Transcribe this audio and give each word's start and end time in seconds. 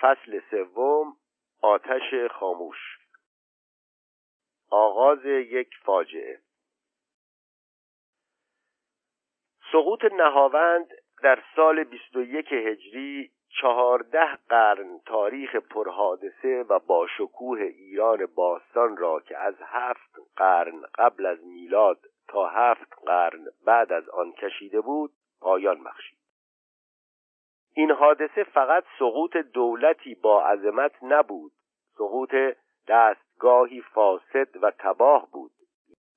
فصل 0.00 0.40
سوم 0.50 1.16
آتش 1.62 2.30
خاموش. 2.30 2.98
آغاز 4.70 5.24
یک 5.24 5.68
فاجعه. 5.84 6.40
سقوط 9.72 10.04
نهاوند 10.04 10.88
در 11.22 11.42
سال 11.56 11.84
21 11.84 12.52
هجری 12.52 13.30
چهارده 13.60 14.38
قرن 14.48 15.00
تاریخ 15.06 15.56
پرحادثه 15.56 16.64
و 16.68 16.78
باشکوه 16.78 17.60
ایران 17.60 18.26
باستان 18.26 18.96
را 18.96 19.20
که 19.20 19.38
از 19.38 19.54
هفت 19.60 20.16
قرن 20.36 20.82
قبل 20.94 21.26
از 21.26 21.44
میلاد 21.44 21.98
تا 22.28 22.46
هفت 22.46 22.94
قرن 23.06 23.44
بعد 23.64 23.92
از 23.92 24.08
آن 24.08 24.32
کشیده 24.32 24.80
بود 24.80 25.12
پایان 25.40 25.84
بخشید. 25.84 26.25
این 27.78 27.90
حادثه 27.90 28.44
فقط 28.44 28.84
سقوط 28.98 29.36
دولتی 29.36 30.14
با 30.14 30.46
عظمت 30.46 30.92
نبود. 31.02 31.52
سقوط 31.98 32.34
دستگاهی 32.88 33.80
فاسد 33.80 34.48
و 34.62 34.72
تباه 34.78 35.28
بود. 35.32 35.50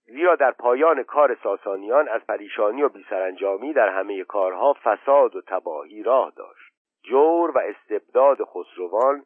زیرا 0.06 0.36
در 0.36 0.52
پایان 0.52 1.04
کار 1.04 1.38
ساسانیان 1.44 2.08
از 2.08 2.22
پریشانی 2.28 2.84
و 2.84 2.90
بیسرانجامی 2.90 3.74
در 3.74 3.90
همه 3.90 4.24
کارها 4.24 4.74
فساد 4.84 5.36
و 5.36 5.42
تباهی 5.42 6.04
راه 6.04 6.34
داشت. 6.36 6.74
جور 7.04 7.52
و 7.52 7.60
استبداد 7.60 8.38
خسروان 8.44 9.24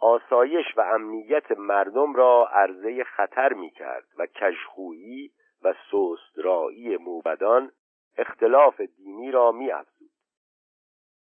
آسایش 0.00 0.66
و 0.76 0.80
امنیت 0.80 1.50
مردم 1.50 2.14
را 2.14 2.48
عرضه 2.52 3.04
خطر 3.04 3.52
می 3.52 3.70
کرد 3.70 4.04
و 4.18 4.26
کشخویی 4.26 5.30
و 5.64 5.74
سسترایی 5.90 6.96
موبدان 6.96 7.70
اختلاف 8.16 8.80
دینی 8.80 9.30
را 9.30 9.52
می 9.52 9.70
افزود. 9.70 10.17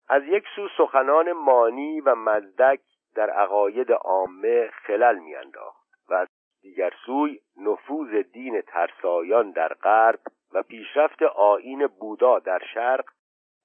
از 0.09 0.23
یک 0.27 0.45
سو 0.57 0.69
سخنان 0.79 1.33
مانی 1.33 2.01
و 2.01 2.15
مزدک 2.15 2.81
در 3.15 3.31
عقاید 3.31 3.93
عامه 3.93 4.71
خلل 4.71 5.19
میانداخت 5.19 5.87
و 6.09 6.15
از 6.15 6.29
دیگر 6.63 6.93
سوی 7.07 7.41
نفوذ 7.57 8.15
دین 8.15 8.61
ترسایان 8.61 9.51
در 9.51 9.69
غرب 9.69 10.21
و 10.53 10.63
پیشرفت 10.63 11.23
آیین 11.23 11.87
بودا 11.87 12.39
در 12.39 12.63
شرق 12.75 13.05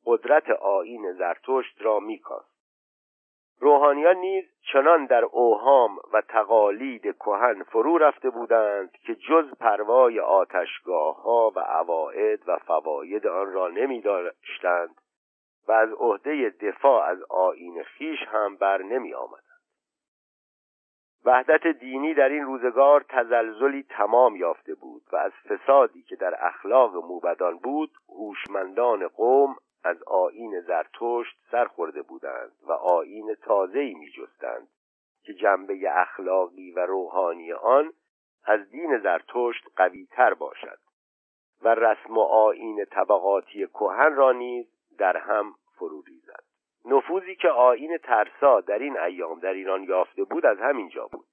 قدرت 0.05 0.49
آیین 0.49 1.13
زرتشت 1.13 1.81
را 1.81 1.99
میکاست. 1.99 2.51
روحانیان 3.59 4.16
نیز 4.17 4.45
چنان 4.73 5.05
در 5.05 5.25
اوهام 5.25 5.97
و 6.13 6.21
تقالید 6.21 7.01
کهن 7.01 7.63
فرو 7.63 7.97
رفته 7.97 8.29
بودند 8.29 8.91
که 8.91 9.16
جز 9.16 9.53
پروای 9.59 10.19
آتشگاه 10.19 11.23
ها 11.23 11.51
و 11.55 11.59
عواعد 11.59 12.39
و 12.47 12.57
فواید 12.57 13.27
آن 13.27 13.53
را 13.53 13.67
نمی 13.67 14.01
داشتند 14.01 15.01
و 15.67 15.71
از 15.71 15.89
عهده 15.93 16.49
دفاع 16.49 17.03
از 17.03 17.23
آین 17.29 17.83
خیش 17.83 18.19
هم 18.27 18.55
بر 18.55 18.81
نمی 18.81 19.13
آمدند. 19.13 19.51
وحدت 21.25 21.67
دینی 21.67 22.13
در 22.13 22.29
این 22.29 22.43
روزگار 22.43 23.05
تزلزلی 23.09 23.83
تمام 23.83 24.35
یافته 24.35 24.75
بود 24.75 25.01
و 25.11 25.15
از 25.15 25.31
فسادی 25.31 26.03
که 26.03 26.15
در 26.15 26.45
اخلاق 26.45 26.95
موبدان 26.95 27.57
بود 27.57 27.91
هوشمندان 28.09 29.07
قوم 29.07 29.55
از 29.83 30.03
آین 30.03 30.61
زرتشت 30.61 31.37
سر 31.51 31.65
خورده 31.65 32.01
بودند 32.01 32.51
و 32.67 32.71
آین 32.71 33.35
تازه‌ای 33.41 33.93
میجستند 33.93 34.67
که 35.23 35.33
جنبه 35.33 35.79
اخلاقی 35.91 36.71
و 36.71 36.79
روحانی 36.79 37.53
آن 37.53 37.93
از 38.43 38.69
دین 38.69 38.99
زرتشت 38.99 39.63
قویتر 39.75 40.33
باشد 40.33 40.79
و 41.61 41.75
رسم 41.75 42.17
و 42.17 42.21
آین 42.21 42.85
طبقاتی 42.85 43.67
کهن 43.67 44.15
را 44.15 44.31
نیز 44.31 44.80
در 45.02 45.17
هم 45.17 45.55
فرو 45.77 46.02
ریزد. 46.02 46.44
نفوذی 46.85 47.35
که 47.35 47.49
آین 47.49 47.97
ترسا 47.97 48.61
در 48.61 48.80
این 48.80 48.99
ایام 48.99 49.39
در 49.39 49.53
ایران 49.53 49.83
یافته 49.83 50.23
بود 50.23 50.45
از 50.45 50.57
همین 50.59 50.89
جا 50.89 51.07
بود. 51.07 51.25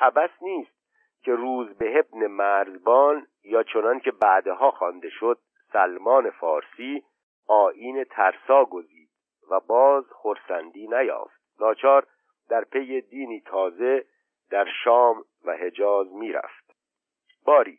عبس 0.00 0.30
نیست 0.40 0.76
که 1.22 1.32
روز 1.34 1.78
به 1.78 1.98
ابن 1.98 2.26
مرزبان 2.26 3.26
یا 3.44 3.62
چنان 3.62 4.00
که 4.00 4.10
بعدها 4.10 4.70
خوانده 4.70 5.10
شد 5.10 5.38
سلمان 5.72 6.30
فارسی 6.30 7.04
آین 7.48 8.04
ترسا 8.04 8.64
گزید 8.64 9.10
و 9.50 9.60
باز 9.60 10.04
خرسندی 10.12 10.86
نیافت. 10.86 11.40
ناچار 11.60 12.06
در 12.48 12.64
پی 12.64 13.00
دینی 13.00 13.40
تازه 13.40 14.04
در 14.50 14.66
شام 14.84 15.24
و 15.44 15.56
حجاز 15.56 16.12
می‌رفت. 16.12 16.74
باری 17.44 17.78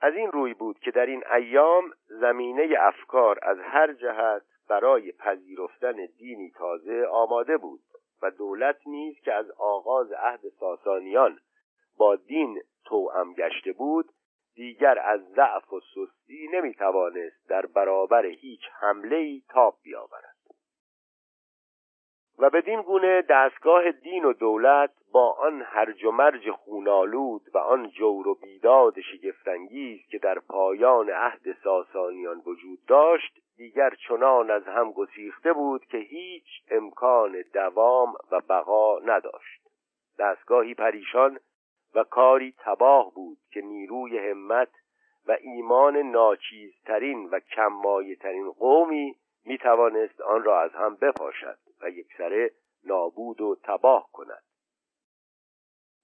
از 0.00 0.14
این 0.14 0.32
روی 0.32 0.54
بود 0.54 0.78
که 0.78 0.90
در 0.90 1.06
این 1.06 1.24
ایام 1.34 1.92
زمینه 2.06 2.76
افکار 2.78 3.38
از 3.42 3.58
هر 3.58 3.92
جهت 3.92 4.42
برای 4.68 5.12
پذیرفتن 5.12 6.06
دینی 6.18 6.50
تازه 6.50 7.06
آماده 7.10 7.56
بود 7.56 7.80
و 8.22 8.30
دولت 8.30 8.86
نیز 8.86 9.20
که 9.20 9.32
از 9.32 9.50
آغاز 9.50 10.12
عهد 10.12 10.40
ساسانیان 10.60 11.38
با 11.98 12.16
دین 12.16 12.60
توأم 12.84 13.32
گشته 13.32 13.72
بود 13.72 14.08
دیگر 14.54 14.98
از 14.98 15.20
ضعف 15.36 15.72
و 15.72 15.80
سستی 15.80 16.48
نمی‌توانست 16.52 17.48
در 17.48 17.66
برابر 17.66 18.26
هیچ 18.26 18.60
حمله 18.80 19.16
ای 19.16 19.42
تاب 19.48 19.78
بیاورد. 19.82 20.43
و 22.38 22.50
بدین 22.50 22.82
گونه 22.82 23.22
دستگاه 23.22 23.92
دین 23.92 24.24
و 24.24 24.32
دولت 24.32 24.90
با 25.12 25.32
آن 25.32 25.62
هرج 25.66 26.04
و 26.04 26.10
مرج 26.10 26.50
خونالود 26.50 27.42
و 27.54 27.58
آن 27.58 27.88
جور 27.88 28.28
و 28.28 28.34
بیداد 28.34 29.00
شگفتانگیز 29.00 30.00
که 30.10 30.18
در 30.18 30.38
پایان 30.38 31.10
عهد 31.10 31.56
ساسانیان 31.64 32.42
وجود 32.46 32.78
داشت 32.88 33.40
دیگر 33.56 33.90
چنان 34.08 34.50
از 34.50 34.64
هم 34.64 34.92
گسیخته 34.92 35.52
بود 35.52 35.84
که 35.84 35.98
هیچ 35.98 36.46
امکان 36.70 37.44
دوام 37.52 38.14
و 38.32 38.40
بقا 38.48 38.98
نداشت. 38.98 39.62
دستگاهی 40.18 40.74
پریشان 40.74 41.38
و 41.94 42.04
کاری 42.04 42.54
تباه 42.58 43.14
بود 43.14 43.38
که 43.52 43.60
نیروی 43.60 44.18
همت 44.18 44.70
و 45.28 45.36
ایمان 45.40 45.96
ناچیزترین 45.96 47.28
و 47.32 47.40
کممایهترین 47.40 48.50
قومی 48.50 49.14
می 49.44 49.58
توانست 49.58 50.20
آن 50.20 50.42
را 50.42 50.60
از 50.60 50.72
هم 50.72 50.94
بپاشد 50.94 51.58
و 51.80 51.90
یکسره 51.90 52.50
نابود 52.84 53.40
و 53.40 53.56
تباه 53.64 54.08
کند. 54.12 54.42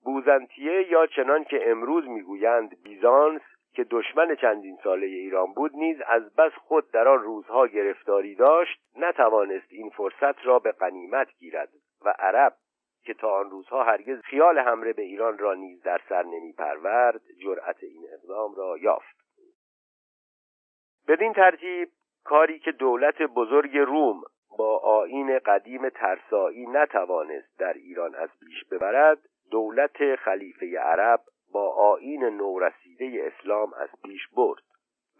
بوزنتیه 0.04 0.90
یا 0.90 1.06
چنان 1.06 1.44
که 1.44 1.70
امروز 1.70 2.08
می‌گویند 2.08 2.82
بیزانس 2.82 3.42
که 3.72 3.84
دشمن 3.84 4.34
چندین 4.34 4.78
ساله 4.84 5.06
ایران 5.06 5.52
بود 5.52 5.74
نیز 5.74 6.00
از 6.06 6.34
بس 6.34 6.52
خود 6.52 6.90
در 6.90 7.08
آن 7.08 7.22
روزها 7.22 7.66
گرفتاری 7.66 8.34
داشت 8.34 8.80
نتوانست 8.96 9.66
این 9.72 9.90
فرصت 9.90 10.46
را 10.46 10.58
به 10.58 10.72
قنیمت 10.72 11.28
گیرد 11.38 11.68
و 12.04 12.14
عرب 12.18 12.56
که 13.04 13.14
تا 13.14 13.40
آن 13.40 13.50
روزها 13.50 13.84
هرگز 13.84 14.20
خیال 14.20 14.58
حمله 14.58 14.92
به 14.92 15.02
ایران 15.02 15.38
را 15.38 15.54
نیز 15.54 15.82
در 15.82 16.00
سر 16.08 16.22
نمی 16.22 16.52
پرورد 16.52 17.20
جرأت 17.42 17.82
این 17.82 18.06
اقدام 18.12 18.54
را 18.54 18.78
یافت. 18.78 19.16
بدین 21.08 21.32
ترتیب 21.32 21.88
کاری 22.24 22.58
که 22.58 22.72
دولت 22.72 23.22
بزرگ 23.22 23.76
روم 23.76 24.22
با 24.58 24.78
آین 24.78 25.38
قدیم 25.38 25.88
ترسایی 25.88 26.66
نتوانست 26.66 27.58
در 27.58 27.72
ایران 27.72 28.14
از 28.14 28.28
پیش 28.40 28.64
ببرد 28.64 29.18
دولت 29.50 30.16
خلیفه 30.16 30.78
عرب 30.78 31.20
با 31.52 31.74
آین 31.74 32.24
نورسیده 32.24 33.32
اسلام 33.32 33.74
از 33.74 33.88
پیش 34.04 34.28
برد 34.36 34.62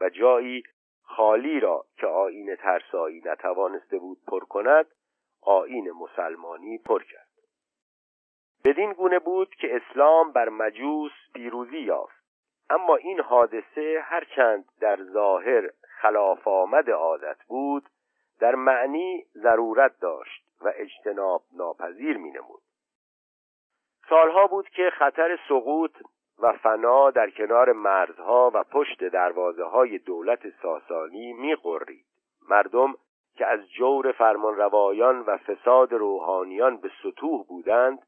و 0.00 0.08
جایی 0.08 0.62
خالی 1.02 1.60
را 1.60 1.84
که 1.96 2.06
آین 2.06 2.56
ترسایی 2.56 3.22
نتوانسته 3.24 3.98
بود 3.98 4.18
پر 4.26 4.40
کند 4.40 4.86
آین 5.42 5.90
مسلمانی 5.90 6.78
پر 6.78 7.02
کرد. 7.02 7.28
بدین 8.64 8.92
گونه 8.92 9.18
بود 9.18 9.54
که 9.54 9.76
اسلام 9.76 10.32
بر 10.32 10.48
مجوس 10.48 11.12
پیروزی 11.34 11.78
یافت. 11.78 12.20
اما 12.70 12.96
این 12.96 13.20
حادثه 13.20 14.00
هرچند 14.04 14.64
در 14.80 15.04
ظاهر 15.04 15.70
خلاف 16.02 16.48
آمد 16.48 16.90
عادت 16.90 17.36
بود 17.48 17.84
در 18.40 18.54
معنی 18.54 19.24
ضرورت 19.36 20.00
داشت 20.00 20.44
و 20.60 20.72
اجتناب 20.76 21.42
ناپذیر 21.56 22.16
می 22.16 22.30
نمود 22.30 22.62
سالها 24.08 24.46
بود 24.46 24.68
که 24.68 24.90
خطر 24.98 25.38
سقوط 25.48 25.96
و 26.38 26.52
فنا 26.52 27.10
در 27.10 27.30
کنار 27.30 27.72
مرزها 27.72 28.50
و 28.54 28.64
پشت 28.64 29.04
دروازه 29.04 29.64
های 29.64 29.98
دولت 29.98 30.40
ساسانی 30.62 31.32
می 31.32 31.54
قرید. 31.54 32.06
مردم 32.48 32.94
که 33.34 33.46
از 33.46 33.70
جور 33.70 34.12
فرمانروایان 34.12 35.20
و 35.20 35.36
فساد 35.36 35.92
روحانیان 35.92 36.76
به 36.76 36.90
سطوح 37.02 37.46
بودند 37.46 37.98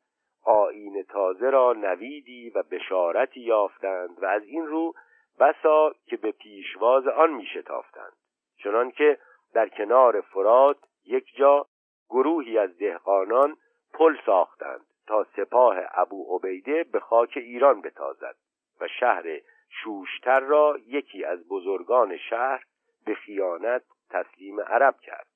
آین 0.45 1.03
تازه 1.03 1.51
را 1.51 1.73
نویدی 1.73 2.51
و 2.51 2.63
بشارتی 2.63 3.41
یافتند 3.41 4.23
و 4.23 4.27
از 4.27 4.43
این 4.43 4.67
رو 4.67 4.93
بسا 5.41 5.95
که 6.07 6.17
به 6.17 6.33
پیشواز 6.33 7.07
آن 7.07 7.31
می 7.31 7.47
شتافتند 7.47 8.13
چنانکه 8.57 9.19
در 9.55 9.69
کنار 9.69 10.21
فرات 10.21 10.79
یک 11.05 11.37
جا 11.37 11.67
گروهی 12.11 12.59
از 12.59 12.79
دهقانان 12.79 13.57
پل 13.93 14.17
ساختند 14.27 14.87
تا 15.07 15.27
سپاه 15.37 15.77
ابو 15.95 16.37
عبیده 16.37 16.85
به 16.85 17.01
خاک 17.01 17.33
ایران 17.37 17.81
بتازد 17.81 18.37
و 18.81 18.89
شهر 18.89 19.41
شوشتر 19.69 20.41
را 20.41 20.79
یکی 20.87 21.25
از 21.25 21.49
بزرگان 21.49 22.17
شهر 22.17 22.65
به 23.07 23.15
خیانت 23.15 23.83
تسلیم 24.11 24.61
عرب 24.61 25.01
کرد 25.01 25.27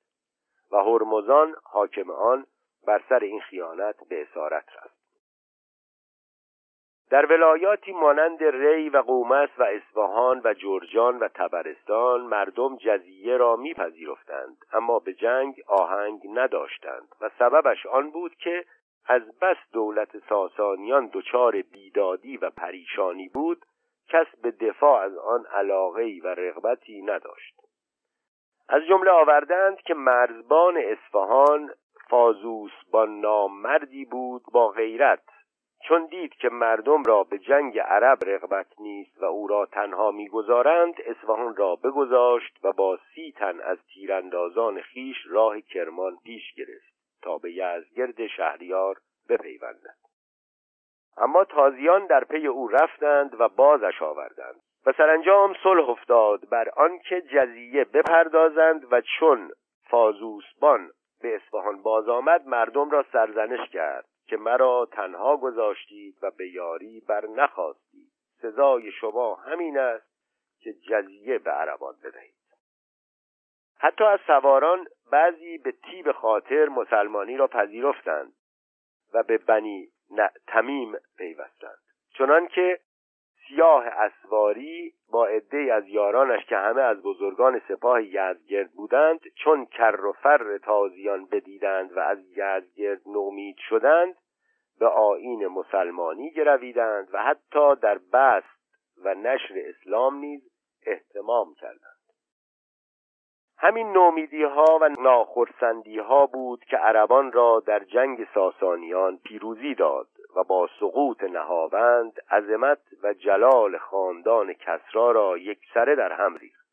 و 0.71 0.77
هرمزان 0.77 1.55
حاکم 1.63 2.11
آن 2.11 2.45
بر 2.87 3.03
سر 3.09 3.19
این 3.19 3.39
خیانت 3.39 3.95
به 4.09 4.21
اسارت 4.21 4.69
رفت. 4.69 4.96
در 7.09 7.25
ولایاتی 7.25 7.91
مانند 7.91 8.43
ری 8.43 8.89
و 8.89 8.97
قومس 8.97 9.49
و 9.57 9.63
اصفهان 9.63 10.41
و 10.43 10.53
جرجان 10.53 11.19
و 11.19 11.27
تبرستان 11.27 12.21
مردم 12.21 12.75
جزیه 12.75 13.37
را 13.37 13.55
میپذیرفتند 13.55 14.57
اما 14.73 14.99
به 14.99 15.13
جنگ 15.13 15.55
آهنگ 15.67 16.21
نداشتند 16.33 17.07
و 17.21 17.29
سببش 17.39 17.85
آن 17.85 18.09
بود 18.09 18.35
که 18.35 18.65
از 19.07 19.39
بس 19.39 19.57
دولت 19.73 20.17
ساسانیان 20.29 21.09
دچار 21.13 21.61
بیدادی 21.61 22.37
و 22.37 22.49
پریشانی 22.49 23.29
بود 23.29 23.65
کس 24.09 24.27
به 24.43 24.51
دفاع 24.51 25.01
از 25.01 25.17
آن 25.17 25.45
علاقه 25.45 26.19
و 26.23 26.27
رغبتی 26.27 27.01
نداشت. 27.01 27.55
از 28.69 28.83
جمله 28.83 29.11
آوردند 29.11 29.77
که 29.77 29.93
مرزبان 29.93 30.77
اصفهان 30.77 31.69
فازوس 32.09 32.71
با 32.91 33.05
نامردی 33.05 34.05
بود 34.05 34.43
با 34.51 34.67
غیرت. 34.67 35.23
چون 35.87 36.05
دید 36.05 36.33
که 36.33 36.49
مردم 36.49 37.03
را 37.03 37.23
به 37.23 37.37
جنگ 37.37 37.79
عرب 37.79 38.17
رغبت 38.25 38.67
نیست 38.79 39.21
و 39.21 39.25
او 39.25 39.47
را 39.47 39.65
تنها 39.65 40.11
می‌گذارند 40.11 40.93
اصفهان 41.05 41.55
را 41.55 41.75
بگذاشت 41.75 42.59
و 42.63 42.71
با 42.71 42.99
سی 43.15 43.33
تن 43.37 43.59
از 43.59 43.77
تیراندازان 43.93 44.81
خیش 44.81 45.17
راه 45.29 45.61
کرمان 45.61 46.17
پیش 46.23 46.53
گرفت 46.53 46.93
تا 47.21 47.37
به 47.37 47.51
یزگرد 47.51 48.27
شهریار 48.27 48.97
بپیوندند 49.29 49.97
اما 51.17 51.43
تازیان 51.43 52.05
در 52.05 52.23
پی 52.23 52.47
او 52.47 52.67
رفتند 52.67 53.41
و 53.41 53.49
بازش 53.49 54.01
آوردند 54.01 54.61
و 54.85 54.91
سرانجام 54.97 55.55
صلح 55.63 55.89
افتاد 55.89 56.49
بر 56.49 56.69
آنکه 56.69 57.21
جزیه 57.21 57.83
بپردازند 57.83 58.93
و 58.93 59.01
چون 59.19 59.51
فازوسبان 59.89 60.91
به 61.21 61.35
اصفهان 61.35 61.81
باز 61.81 62.09
آمد 62.09 62.47
مردم 62.47 62.89
را 62.89 63.05
سرزنش 63.11 63.69
کرد. 63.69 64.05
که 64.27 64.37
مرا 64.37 64.87
تنها 64.91 65.37
گذاشتید 65.37 66.17
و 66.21 66.31
به 66.31 66.49
یاری 66.49 66.99
بر 66.99 67.27
نخواستید. 67.27 68.11
سزای 68.41 68.91
شما 68.91 69.35
همین 69.35 69.77
است 69.77 70.07
که 70.59 70.73
جزیه 70.73 71.37
به 71.37 71.51
عربان 71.51 71.95
بدهید. 72.03 72.33
حتی 73.77 74.03
از 74.03 74.19
سواران 74.27 74.87
بعضی 75.11 75.57
به 75.57 75.71
تیب 75.71 76.11
خاطر 76.11 76.67
مسلمانی 76.67 77.37
را 77.37 77.47
پذیرفتند 77.47 78.33
و 79.13 79.23
به 79.23 79.37
بنی 79.37 79.89
تمیم 80.47 80.97
پیوستند. 81.17 81.77
چنان 82.17 82.47
که 82.47 82.79
سیاه 83.47 83.85
اسواری 83.85 84.93
با 85.11 85.25
عده 85.25 85.73
از 85.73 85.87
یارانش 85.87 86.45
که 86.45 86.57
همه 86.57 86.81
از 86.81 87.01
بزرگان 87.01 87.61
سپاه 87.67 88.03
یزگرد 88.03 88.71
بودند 88.71 89.19
چون 89.35 89.65
کر 89.65 90.05
و 90.05 90.11
فر 90.11 90.57
تازیان 90.57 91.25
بدیدند 91.25 91.97
و 91.97 91.99
از 91.99 92.19
یزگرد 92.29 93.01
نومید 93.05 93.57
شدند 93.57 94.15
به 94.79 94.87
آین 94.87 95.47
مسلمانی 95.47 96.31
گرویدند 96.31 97.09
و 97.13 97.23
حتی 97.23 97.75
در 97.81 97.99
بست 98.13 98.57
و 99.03 99.13
نشر 99.13 99.53
اسلام 99.55 100.15
نیز 100.15 100.41
احتمام 100.85 101.53
کردند. 101.53 101.96
همین 103.59 103.91
نومیدی 103.91 104.43
ها 104.43 104.79
و 104.81 104.89
ناخرسندی 104.99 105.99
ها 105.99 106.25
بود 106.25 106.63
که 106.63 106.77
عربان 106.77 107.31
را 107.31 107.63
در 107.65 107.79
جنگ 107.79 108.27
ساسانیان 108.33 109.17
پیروزی 109.17 109.75
داد 109.75 110.07
و 110.35 110.43
با 110.43 110.69
سقوط 110.79 111.23
نهاوند 111.23 112.19
عظمت 112.31 112.79
و 113.03 113.13
جلال 113.13 113.77
خاندان 113.77 114.53
کسرا 114.53 115.11
را 115.11 115.37
یک 115.37 115.59
سره 115.73 115.95
در 115.95 116.11
هم 116.11 116.35
ریخت. 116.35 116.67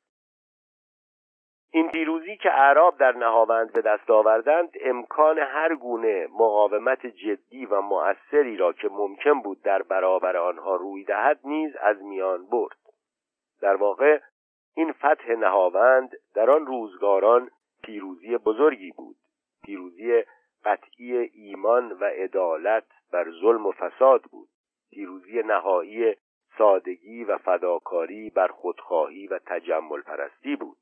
این 1.70 1.88
پیروزی 1.88 2.36
که 2.36 2.50
اعراب 2.52 2.98
در 2.98 3.12
نهاوند 3.16 3.72
به 3.72 3.80
دست 3.80 4.10
آوردند 4.10 4.70
امکان 4.80 5.38
هر 5.38 5.74
گونه 5.74 6.28
مقاومت 6.32 7.06
جدی 7.06 7.66
و 7.66 7.80
مؤثری 7.80 8.56
را 8.56 8.72
که 8.72 8.88
ممکن 8.88 9.40
بود 9.40 9.62
در 9.62 9.82
برابر 9.82 10.36
آنها 10.36 10.76
روی 10.76 11.04
دهد 11.04 11.40
نیز 11.44 11.76
از 11.76 12.02
میان 12.02 12.46
برد. 12.46 12.76
در 13.60 13.76
واقع 13.76 14.20
این 14.74 14.92
فتح 14.92 15.30
نهاوند 15.30 16.10
در 16.34 16.50
آن 16.50 16.66
روزگاران 16.66 17.50
پیروزی 17.82 18.36
بزرگی 18.36 18.90
بود. 18.90 19.16
پیروزی 19.64 20.22
قطعی 20.64 21.16
ایمان 21.16 21.92
و 21.92 22.04
عدالت 22.04 22.84
بر 23.12 23.30
ظلم 23.40 23.66
و 23.66 23.72
فساد 23.72 24.22
بود. 24.22 24.48
پیروزی 24.90 25.42
نهایی 25.42 26.14
سادگی 26.58 27.24
و 27.24 27.38
فداکاری 27.38 28.30
بر 28.30 28.48
خودخواهی 28.48 29.26
و 29.26 29.38
تجمل 29.46 30.00
پرستی 30.00 30.56
بود. 30.56 30.76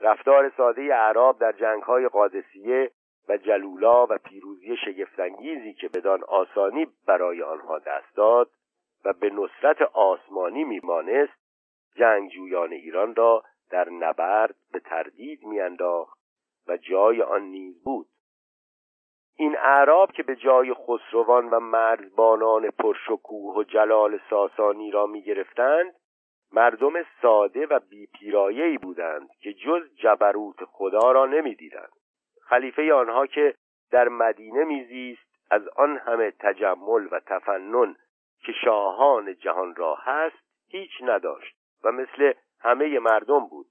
رفتار 0.00 0.52
ساده 0.56 0.82
اعراب 0.82 1.38
در 1.38 1.52
جنگهای 1.52 2.08
قادسیه 2.08 2.90
و 3.28 3.36
جلولا 3.36 4.06
و 4.06 4.18
پیروزی 4.18 4.76
شگفتانگیزی 4.76 5.74
که 5.74 5.88
بدان 5.88 6.24
آسانی 6.24 6.86
برای 7.06 7.42
آنها 7.42 7.78
دست 7.78 8.16
داد 8.16 8.50
و 9.04 9.12
به 9.12 9.30
نصرت 9.30 9.82
آسمانی 9.82 10.64
میمانست 10.64 11.47
جنگجویان 11.96 12.72
ایران 12.72 13.14
را 13.14 13.42
در 13.70 13.90
نبرد 13.90 14.54
به 14.72 14.80
تردید 14.80 15.44
میانداخت 15.44 16.18
و 16.68 16.76
جای 16.76 17.22
آن 17.22 17.42
نیز 17.42 17.82
بود. 17.82 18.06
این 19.36 19.56
اعراب 19.58 20.12
که 20.12 20.22
به 20.22 20.36
جای 20.36 20.74
خسروان 20.74 21.48
و 21.50 21.60
مرزبانان 21.60 22.70
پرشکوه 22.70 23.56
و 23.56 23.62
جلال 23.62 24.20
ساسانی 24.30 24.90
را 24.90 25.06
می 25.06 25.22
گرفتند 25.22 25.94
مردم 26.52 26.92
ساده 27.22 27.66
و 27.66 27.80
بیپیرایهی 27.90 28.78
بودند 28.78 29.28
که 29.40 29.52
جز 29.52 29.94
جبروت 29.96 30.64
خدا 30.64 31.12
را 31.12 31.26
نمی‌دیدند. 31.26 31.92
خلیفه 32.42 32.94
آنها 32.94 33.26
که 33.26 33.54
در 33.90 34.08
مدینه 34.08 34.64
میزیست 34.64 35.28
از 35.50 35.68
آن 35.68 35.96
همه 35.96 36.30
تجمل 36.30 37.08
و 37.10 37.20
تفنن 37.26 37.96
که 38.46 38.52
شاهان 38.52 39.34
جهان 39.34 39.74
را 39.74 39.94
هست 39.94 40.36
هیچ 40.68 40.90
نداشت. 41.02 41.57
و 41.84 41.92
مثل 41.92 42.32
همه 42.60 42.98
مردم 42.98 43.46
بود. 43.46 43.66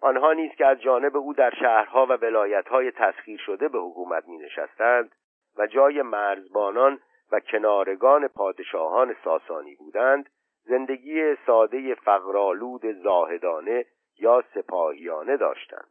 آنها 0.00 0.32
نیز 0.32 0.50
که 0.50 0.66
از 0.66 0.80
جانب 0.80 1.16
او 1.16 1.34
در 1.34 1.50
شهرها 1.50 2.06
و 2.06 2.12
ولایتهای 2.12 2.90
تسخیر 2.90 3.40
شده 3.40 3.68
به 3.68 3.78
حکومت 3.78 4.28
می 4.28 4.38
نشستند 4.38 5.14
و 5.58 5.66
جای 5.66 6.02
مرزبانان 6.02 6.98
و 7.32 7.40
کنارگان 7.40 8.28
پادشاهان 8.28 9.16
ساسانی 9.24 9.74
بودند 9.74 10.28
زندگی 10.62 11.36
ساده 11.46 11.94
فقرالود 11.94 12.92
زاهدانه 13.02 13.84
یا 14.18 14.44
سپاهیانه 14.54 15.36
داشتند. 15.36 15.90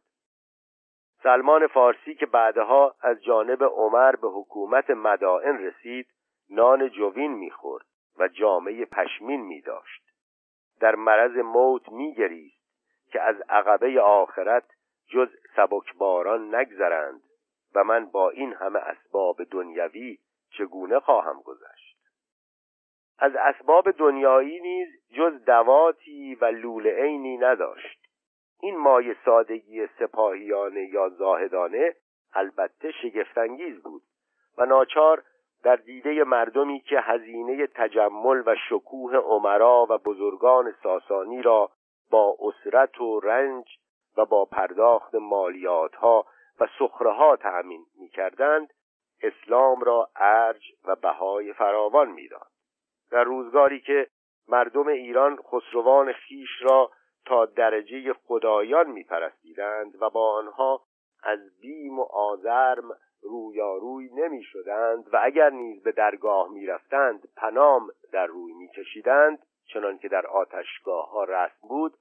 سلمان 1.22 1.66
فارسی 1.66 2.14
که 2.14 2.26
بعدها 2.26 2.94
از 3.00 3.22
جانب 3.22 3.64
عمر 3.64 4.16
به 4.16 4.28
حکومت 4.28 4.90
مدائن 4.90 5.58
رسید 5.58 6.06
نان 6.50 6.88
جوین 6.88 7.32
می‌خورد 7.32 7.86
و 8.18 8.28
جامعه 8.28 8.84
پشمین 8.84 9.40
می 9.40 9.60
داشت 9.60 10.11
در 10.82 10.94
مرض 10.94 11.36
موت 11.36 11.88
میگریست 11.88 12.62
که 13.12 13.20
از 13.20 13.36
عقبه 13.48 14.00
آخرت 14.00 14.64
جز 15.08 15.28
سبکباران 15.56 16.54
نگذرند 16.54 17.22
و 17.74 17.84
من 17.84 18.06
با 18.06 18.30
این 18.30 18.52
همه 18.52 18.78
اسباب 18.78 19.44
دنیوی 19.44 20.18
چگونه 20.58 21.00
خواهم 21.00 21.42
گذشت؟ 21.42 21.96
از 23.18 23.36
اسباب 23.36 23.90
دنیایی 23.90 24.60
نیز 24.60 24.88
جز 25.14 25.44
دواتی 25.44 26.34
و 26.34 26.44
لوله 26.44 27.02
عینی 27.02 27.36
نداشت. 27.36 27.98
این 28.60 28.76
مای 28.76 29.14
سادگی 29.24 29.86
سپاهیانه 29.86 30.84
یا 30.84 31.08
زاهدانه 31.08 31.94
البته 32.34 32.90
شگفتانگیز 32.90 33.82
بود 33.82 34.02
و 34.58 34.66
ناچار 34.66 35.24
در 35.64 35.76
دیده 35.76 36.24
مردمی 36.24 36.80
که 36.80 37.00
هزینه 37.00 37.66
تجمل 37.66 38.42
و 38.46 38.54
شکوه 38.68 39.16
عمرا 39.16 39.86
و 39.90 39.98
بزرگان 39.98 40.74
ساسانی 40.82 41.42
را 41.42 41.70
با 42.10 42.36
اسرت 42.40 43.00
و 43.00 43.20
رنج 43.20 43.66
و 44.16 44.24
با 44.24 44.44
پرداخت 44.44 45.14
مالیات 45.14 45.94
ها 45.94 46.26
و 46.60 46.66
سخره 46.78 47.12
ها 47.12 47.36
تأمین 47.36 47.86
می 48.00 48.08
کردند 48.08 48.68
اسلام 49.22 49.80
را 49.80 50.08
ارج 50.16 50.62
و 50.84 50.96
بهای 50.96 51.52
فراوان 51.52 52.10
می‌داد. 52.10 52.48
در 53.10 53.24
روزگاری 53.24 53.80
که 53.80 54.06
مردم 54.48 54.86
ایران 54.88 55.36
خسروان 55.36 56.12
خیش 56.12 56.62
را 56.62 56.90
تا 57.26 57.46
درجه 57.46 58.12
خدایان 58.12 58.90
میپرستیدند 58.90 60.02
و 60.02 60.10
با 60.10 60.32
آنها 60.32 60.82
از 61.22 61.38
بیم 61.60 61.98
و 61.98 62.02
آزرم 62.02 62.90
رویاروی 63.22 64.10
نمی 64.14 64.42
شدند 64.42 65.14
و 65.14 65.20
اگر 65.22 65.50
نیز 65.50 65.82
به 65.82 65.92
درگاه 65.92 66.48
می 66.48 66.66
رفتند 66.66 67.28
پنام 67.36 67.88
در 68.12 68.26
روی 68.26 68.52
می 68.52 68.68
کشیدند 68.68 69.38
چنان 69.66 69.98
که 69.98 70.08
در 70.08 70.26
آتشگاه 70.26 71.10
ها 71.10 71.24
رسم 71.24 71.68
بود. 71.68 71.96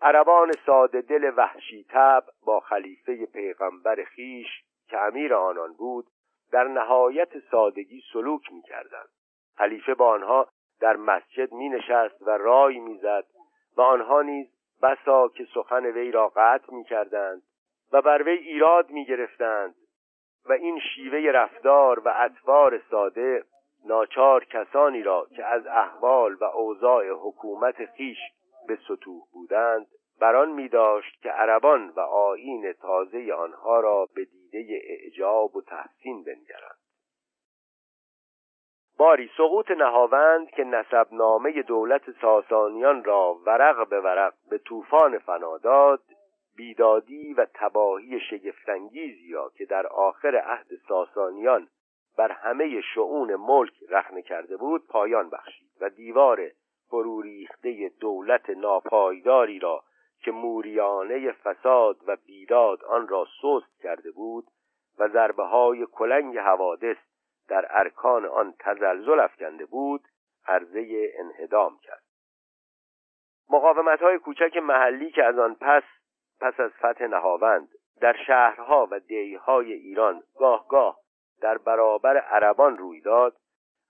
عربان 0.00 0.52
ساده 0.66 1.00
دل 1.00 1.32
وحشی 1.36 1.86
تب 1.88 2.24
با 2.46 2.60
خلیفه 2.60 3.26
پیغمبر 3.26 4.04
خیش 4.04 4.48
که 4.88 4.98
امیر 4.98 5.34
آنان 5.34 5.72
بود 5.72 6.06
در 6.52 6.64
نهایت 6.64 7.38
سادگی 7.50 8.02
سلوک 8.12 8.52
می 8.52 8.62
کردند 8.62 9.08
خلیفه 9.56 9.94
با 9.94 10.08
آنها 10.08 10.48
در 10.80 10.96
مسجد 10.96 11.52
می 11.52 11.68
نشست 11.68 12.22
و 12.22 12.30
رای 12.30 12.78
می 12.78 12.98
زد 12.98 13.24
و 13.76 13.80
آنها 13.80 14.22
نیز 14.22 14.46
بسا 14.82 15.28
که 15.28 15.46
سخن 15.54 15.86
وی 15.86 16.10
را 16.10 16.32
قطع 16.36 16.74
می 16.74 16.84
کردند 16.84 17.42
و 17.92 18.02
بر 18.02 18.22
وی 18.22 18.38
ایراد 18.38 18.90
می 18.90 19.04
گرفتند 19.04 19.74
و 20.48 20.52
این 20.52 20.80
شیوه 20.80 21.30
رفتار 21.30 21.98
و 21.98 22.12
اطوار 22.16 22.82
ساده 22.90 23.44
ناچار 23.86 24.44
کسانی 24.44 25.02
را 25.02 25.26
که 25.36 25.44
از 25.44 25.66
احوال 25.66 26.34
و 26.34 26.44
اوضاع 26.44 27.10
حکومت 27.10 27.84
خیش 27.84 28.18
به 28.68 28.78
سطوح 28.88 29.22
بودند 29.32 29.86
بران 30.20 30.52
می 30.52 30.68
داشت 30.68 31.22
که 31.22 31.30
عربان 31.30 31.88
و 31.96 32.00
آیین 32.00 32.72
تازه 32.72 33.32
آنها 33.32 33.80
را 33.80 34.08
به 34.14 34.24
دیده 34.24 34.80
اعجاب 34.84 35.56
و 35.56 35.62
تحسین 35.62 36.24
بنگرند. 36.24 36.78
باری 38.98 39.30
سقوط 39.36 39.70
نهاوند 39.70 40.50
که 40.50 40.64
نسبنامه 40.64 41.62
دولت 41.62 42.10
ساسانیان 42.20 43.04
را 43.04 43.34
ورق 43.46 43.88
به 43.88 44.00
ورق 44.00 44.34
به 44.50 44.58
طوفان 44.58 45.18
فنا 45.18 45.58
داد 45.58 46.00
بیدادی 46.56 47.34
و 47.34 47.46
تباهی 47.54 48.20
شگفتانگیزی 48.20 49.32
را 49.32 49.52
که 49.54 49.64
در 49.64 49.86
آخر 49.86 50.36
عهد 50.36 50.66
ساسانیان 50.88 51.68
بر 52.16 52.32
همه 52.32 52.80
شعون 52.80 53.36
ملک 53.36 53.72
رخنه 53.88 54.22
کرده 54.22 54.56
بود 54.56 54.86
پایان 54.86 55.30
بخشید 55.30 55.70
و 55.80 55.90
دیوار 55.90 56.50
فروریخته 56.88 57.88
دولت 58.00 58.50
ناپایداری 58.50 59.58
را 59.58 59.84
که 60.18 60.30
موریانه 60.30 61.32
فساد 61.32 61.96
و 62.06 62.16
بیداد 62.26 62.84
آن 62.84 63.08
را 63.08 63.26
سست 63.42 63.82
کرده 63.82 64.10
بود 64.10 64.44
و 64.98 65.08
ضربه 65.08 65.42
های 65.42 65.86
کلنگ 65.86 66.38
حوادث 66.38 66.96
در 67.48 67.66
ارکان 67.70 68.26
آن 68.26 68.54
تزلزل 68.58 69.20
افکنده 69.20 69.66
بود 69.66 70.00
عرضه 70.46 71.12
انهدام 71.18 71.78
کرد. 71.82 72.02
مقاومت 73.50 74.02
های 74.02 74.18
کوچک 74.18 74.56
محلی 74.56 75.10
که 75.10 75.24
از 75.24 75.38
آن 75.38 75.54
پس 75.60 75.82
پس 76.44 76.60
از 76.60 76.70
فتح 76.70 77.04
نهاوند 77.06 77.68
در 78.00 78.16
شهرها 78.26 78.88
و 78.90 79.00
دیهای 79.00 79.72
ایران 79.72 80.22
گاه 80.38 80.68
گاه 80.68 80.98
در 81.40 81.58
برابر 81.58 82.16
عربان 82.16 82.76
روی 82.76 83.00
داد 83.00 83.36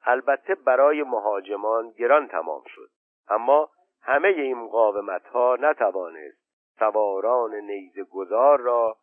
البته 0.04 0.54
برای 0.54 1.02
مهاجمان 1.02 1.90
گران 1.90 2.28
تمام 2.28 2.62
شد. 2.66 2.90
اما 3.28 3.70
همه 4.02 4.28
این 4.28 4.58
مقاومت 4.58 5.26
ها 5.26 5.56
نتوانست 5.61 6.38
سواران 6.78 7.54
نیز 7.54 7.99
گذار 7.99 8.61
را 8.61 8.96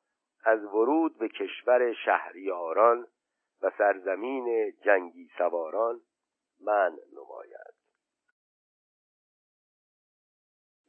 از 0.46 0.63
ورود 0.65 1.17
به 1.17 1.29
کشور 1.29 1.93
شهریاران 1.93 3.08
و 3.62 3.72
سرزمین 3.77 4.74
جنگی 4.86 5.29
سواران 5.38 6.01
من 6.65 6.98
نماید. 7.13 7.74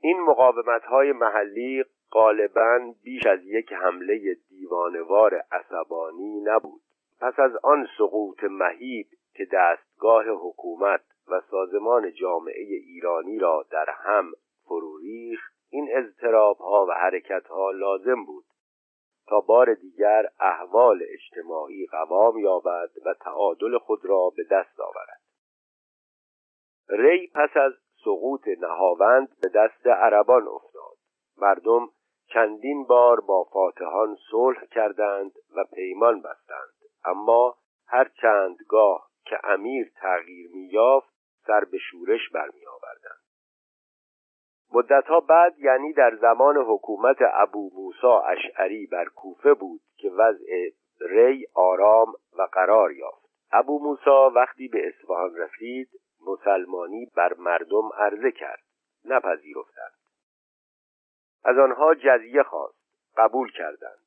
این 0.00 0.21
مقاومت 0.21 0.85
های 0.85 1.12
محلی 1.12 1.85
غالبا 2.12 2.95
بیش 3.02 3.26
از 3.26 3.40
یک 3.45 3.73
حمله 3.73 4.37
دیوانوار 4.49 5.35
عصبانی 5.52 6.40
نبود. 6.40 6.83
پس 7.21 7.38
از 7.38 7.57
آن 7.62 7.88
سقوط 7.99 8.45
مهیب 8.45 9.07
که 9.35 9.49
دستگاه 9.52 10.25
حکومت 10.28 11.00
و 11.28 11.40
سازمان 11.50 12.12
جامعه 12.12 12.64
ایرانی 12.64 13.38
را 13.38 13.66
در 13.71 13.87
هم 13.90 14.33
فروریخ 14.64 15.40
این 15.71 15.88
اضطراب 15.92 16.57
ها 16.59 16.87
و 16.88 16.92
حرکت 16.92 17.47
ها 17.47 17.71
لازم 17.71 18.25
بود 18.25 18.45
تا 19.26 19.40
بار 19.40 19.75
دیگر 19.75 20.28
احوال 20.40 21.02
اجتماعی 21.09 21.87
قوام 21.87 22.38
یابد 22.38 22.90
و 23.07 23.14
تعادل 23.14 23.78
خود 23.78 24.04
را 24.04 24.33
به 24.37 24.42
دست 24.50 24.81
آورد. 24.81 25.23
ری 26.88 27.26
پس 27.35 27.57
از 27.57 27.73
سقوط 28.04 28.49
نهاوند 28.61 29.28
به 29.42 29.49
دست 29.49 29.87
عربان 29.87 30.49
افتاد. 30.49 30.97
مردم 31.37 31.88
چندین 32.35 32.85
بار 32.85 33.21
با 33.21 33.45
فاتحان 33.45 34.17
صلح 34.31 34.65
کردند 34.65 35.33
و 35.57 35.65
پیمان 35.65 36.23
بستند. 36.23 36.73
اما 37.05 37.57
هر 37.87 38.09
چند 38.21 38.57
گاه 38.69 39.09
که 39.25 39.39
امیر 39.45 39.93
تغییر 39.97 40.51
میافت 40.55 41.12
سر 41.47 41.65
به 41.65 41.79
شورش 41.79 42.31
برمی 42.35 42.67
آوردند 42.67 43.23
مدتها 44.75 45.21
بعد 45.21 45.59
یعنی 45.59 45.93
در 45.93 46.17
زمان 46.17 46.57
حکومت 46.57 47.17
ابو 47.21 47.71
موسا 47.75 48.21
اشعری 48.21 48.87
بر 48.87 49.05
کوفه 49.05 49.55
بود 49.55 49.81
که 49.97 50.11
وضع 50.11 50.71
ری 51.01 51.47
آرام 51.55 52.12
و 52.39 52.43
قرار 52.53 52.93
یافت. 52.93 53.23
ابو 53.53 53.79
موسا 53.79 54.31
وقتی 54.31 54.69
به 54.69 54.89
اصفهان 54.89 55.37
رسید 55.37 55.89
مسلمانی 56.27 57.07
بر 57.17 57.35
مردم 57.35 57.89
عرضه 57.97 58.31
کرد 58.33 58.62
نپذیرفتند. 59.05 60.01
از 61.45 61.59
آنها 61.59 61.95
جزیه 61.95 62.43
خواست 62.43 62.83
قبول 63.17 63.51
کردند 63.53 64.03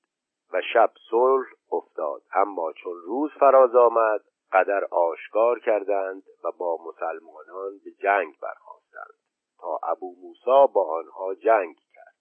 و 0.53 0.61
شب 0.73 0.91
صلح 1.09 1.47
افتاد. 1.71 2.21
اما 2.33 2.73
چون 2.73 2.93
روز 3.05 3.31
فراز 3.39 3.75
آمد 3.75 4.21
قدر 4.51 4.85
آشکار 4.85 5.59
کردند 5.59 6.23
و 6.43 6.51
با 6.51 6.77
مسلمانان 6.87 7.71
به 7.85 7.91
جنگ 7.91 8.39
برخواستند 8.41 9.13
تا 9.59 9.79
ابو 9.83 10.15
موسا 10.21 10.67
با 10.67 10.97
آنها 10.97 11.35
جنگ 11.35 11.75
کرد. 11.93 12.15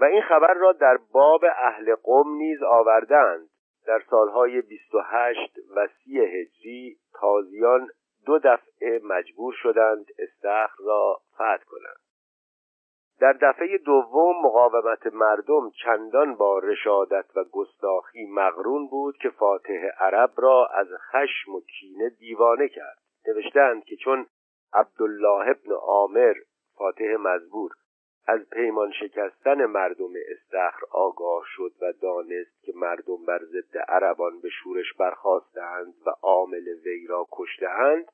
و 0.00 0.04
این 0.04 0.22
خبر 0.22 0.54
را 0.54 0.72
در 0.72 0.98
باب 1.12 1.44
اهل 1.44 1.94
قوم 1.94 2.36
نیز 2.36 2.62
آوردند. 2.62 3.48
در 3.86 4.02
سالهای 4.10 4.62
28 4.62 5.58
و 5.76 5.88
30 6.04 6.20
هجری 6.20 6.98
تازیان 7.14 7.88
دو 8.26 8.38
دفعه 8.38 9.00
مجبور 9.04 9.54
شدند 9.62 10.06
استخر 10.18 10.84
را 10.84 11.20
فتح 11.34 11.64
کنند. 11.64 12.09
در 13.20 13.32
دفعه 13.32 13.78
دوم 13.78 14.46
مقاومت 14.46 15.06
مردم 15.06 15.70
چندان 15.84 16.34
با 16.34 16.58
رشادت 16.58 17.24
و 17.36 17.44
گستاخی 17.44 18.26
مغرون 18.26 18.86
بود 18.86 19.16
که 19.16 19.30
فاتح 19.30 19.86
عرب 19.98 20.30
را 20.36 20.66
از 20.66 20.88
خشم 21.10 21.54
و 21.54 21.60
کینه 21.60 22.08
دیوانه 22.08 22.68
کرد. 22.68 22.98
نوشتند 23.28 23.84
که 23.84 23.96
چون 23.96 24.26
عبدالله 24.72 25.48
ابن 25.48 25.72
عامر 25.72 26.34
فاتح 26.78 27.16
مزبور 27.18 27.70
از 28.26 28.40
پیمان 28.50 28.92
شکستن 28.92 29.66
مردم 29.66 30.12
استخر 30.30 30.80
آگاه 30.90 31.42
شد 31.46 31.72
و 31.82 31.92
دانست 31.92 32.62
که 32.62 32.72
مردم 32.76 33.24
بر 33.26 33.40
ضد 33.44 33.78
عربان 33.78 34.40
به 34.40 34.48
شورش 34.48 34.92
برخواستند 34.98 35.94
و 36.06 36.10
عامل 36.22 36.68
وی 36.84 37.06
را 37.06 37.26
کشتهاند 37.32 38.12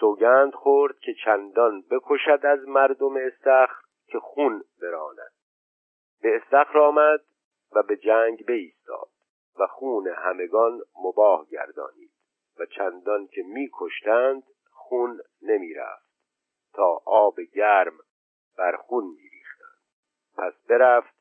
سوگند 0.00 0.54
خورد 0.54 0.98
که 0.98 1.14
چندان 1.24 1.84
بکشد 1.90 2.40
از 2.42 2.68
مردم 2.68 3.16
استخر 3.16 3.83
که 4.14 4.20
خون 4.20 4.64
براند. 4.82 5.32
به 6.22 6.36
استخر 6.36 6.78
آمد 6.78 7.20
و 7.72 7.82
به 7.82 7.96
جنگ 7.96 8.46
بایستاد 8.46 9.08
و 9.58 9.66
خون 9.66 10.08
همگان 10.08 10.82
مباه 11.04 11.46
گردانید 11.50 12.10
و 12.58 12.66
چندان 12.66 13.26
که 13.26 13.42
میکشتند 13.42 14.42
خون 14.70 15.20
نمی‌رفت 15.42 16.08
تا 16.72 17.02
آب 17.04 17.40
گرم 17.40 17.98
بر 18.58 18.76
خون 18.76 19.04
میریختند. 19.04 19.78
پس 20.36 20.66
برفت 20.68 21.14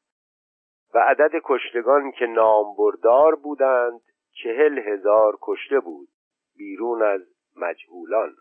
و 0.94 1.00
عدد 1.00 1.32
کشتگان 1.44 2.12
که 2.12 2.26
نامبردار 2.26 3.36
بودند 3.36 4.02
چهل 4.44 4.80
هزار 4.80 5.38
کشته 5.42 5.80
بود 5.80 6.10
بیرون 6.58 7.02
از 7.04 7.22
مجهولان. 7.56 8.36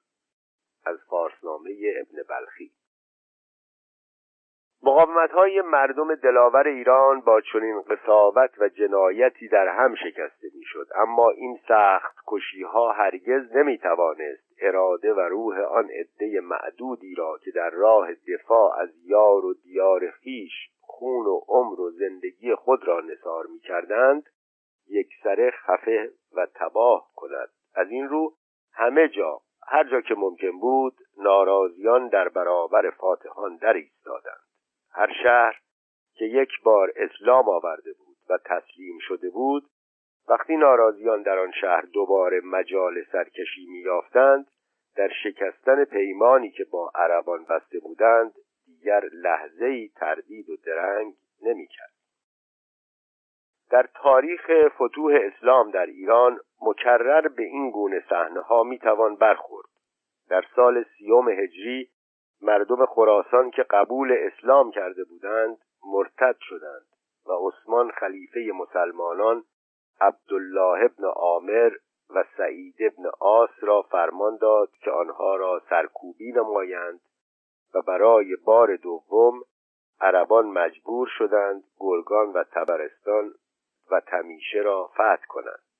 از 0.85 0.99
فارسنامه 1.09 1.71
ابن 2.01 2.23
بلخی. 2.29 2.82
مقاومت 4.85 5.31
های 5.31 5.61
مردم 5.61 6.15
دلاور 6.15 6.69
ایران 6.69 7.21
با 7.21 7.41
چنین 7.41 7.83
قصاوت 7.83 8.51
و 8.59 8.69
جنایتی 8.69 9.49
در 9.49 9.69
هم 9.69 9.95
شکسته 9.95 10.49
می‌شد. 10.55 10.87
اما 10.95 11.31
این 11.31 11.59
سخت 11.69 12.17
کشی 12.27 12.63
ها 12.63 12.93
هرگز 12.93 13.57
نمی 13.57 13.79
توانست 13.79 14.43
اراده 14.61 15.13
و 15.13 15.21
روح 15.21 15.61
آن 15.61 15.89
عده 15.91 16.41
معدودی 16.41 17.15
را 17.15 17.39
که 17.45 17.51
در 17.51 17.71
راه 17.71 18.09
دفاع 18.15 18.79
از 18.81 18.89
یار 19.05 19.45
و 19.45 19.55
دیار 19.55 20.11
خیش 20.11 20.53
خون 20.81 21.27
و 21.27 21.41
عمر 21.49 21.81
و 21.81 21.91
زندگی 21.91 22.55
خود 22.55 22.89
را 22.89 23.01
نثار 23.01 23.47
می 23.47 23.59
کردند 23.59 24.23
سره 25.23 25.51
خفه 25.51 26.11
و 26.37 26.47
تباه 26.55 27.11
کند. 27.17 27.49
از 27.75 27.91
این 27.91 28.09
رو 28.09 28.33
همه 28.73 29.09
جا 29.09 29.41
هر 29.67 29.85
جا 29.85 30.01
که 30.01 30.15
ممکن 30.15 30.59
بود 30.61 30.95
ناراضیان 31.19 32.09
در 32.09 32.29
برابر 32.29 32.91
فاتحان 32.91 33.57
در 33.57 33.73
ایستادند. 33.73 34.52
هر 34.95 35.13
شهر 35.23 35.61
که 36.15 36.25
یک 36.25 36.63
بار 36.63 36.93
اسلام 36.97 37.49
آورده 37.49 37.93
بود 37.93 38.17
و 38.29 38.39
تسلیم 38.45 38.99
شده 39.01 39.31
بود 39.31 39.65
وقتی 40.29 40.57
ناراضیان 40.57 41.23
در 41.23 41.39
آن 41.39 41.53
شهر 41.61 41.81
دوباره 41.81 42.41
مجال 42.45 43.05
سرکشی 43.13 43.67
میافتند 43.67 44.47
در 44.97 45.09
شکستن 45.23 45.85
پیمانی 45.85 46.51
که 46.51 46.65
با 46.65 46.91
عربان 46.95 47.45
بسته 47.45 47.79
بودند 47.79 48.33
دیگر 48.67 49.05
لحظه 49.13 49.65
ای 49.65 49.89
تردید 49.97 50.51
و 50.51 50.57
درنگ 50.57 51.15
نمی‌کرد. 51.43 51.93
در 53.71 53.89
تاریخ 53.95 54.51
فتوح 54.69 55.19
اسلام 55.23 55.71
در 55.71 55.87
ایران 55.87 56.41
مکرر 56.63 57.29
به 57.29 57.43
این 57.43 57.71
گونه 57.71 58.05
صحنه 58.09 58.41
ها 58.41 58.63
می‌توان 58.63 59.17
برخورد. 59.17 59.69
در 60.29 60.45
سال 60.57 60.85
سیوم 60.99 61.29
هجری 61.29 61.89
مردم 62.43 62.87
خراسان 62.87 63.51
که 63.51 63.63
قبول 63.63 64.13
اسلام 64.19 64.71
کرده 64.71 65.05
بودند 65.05 65.59
مرتد 65.87 66.37
شدند 66.41 66.87
و 67.27 67.33
عثمان 67.33 67.91
خلیفه 67.91 68.53
مسلمانان 68.55 69.45
عبدالله 70.01 70.85
ابن 70.85 71.05
عامر 71.05 71.71
و 72.15 72.25
سعید 72.37 72.75
ابن 72.81 73.11
آس 73.21 73.51
را 73.61 73.83
فرمان 73.83 74.37
داد 74.37 74.71
که 74.81 74.91
آنها 74.91 75.37
را 75.37 75.63
سرکوبی 75.71 76.33
نمایند 76.33 77.01
و 77.75 77.83
برای 77.83 78.37
بار 78.37 78.77
دوم 78.77 79.43
عربان 80.01 80.47
مجبور 80.47 81.09
شدند 81.19 81.65
گرگان 81.81 82.33
و 82.33 82.45
تبرستان 82.45 83.35
و 83.91 84.01
تمیشه 84.01 84.59
را 84.59 84.91
فتح 84.95 85.27
کنند. 85.29 85.72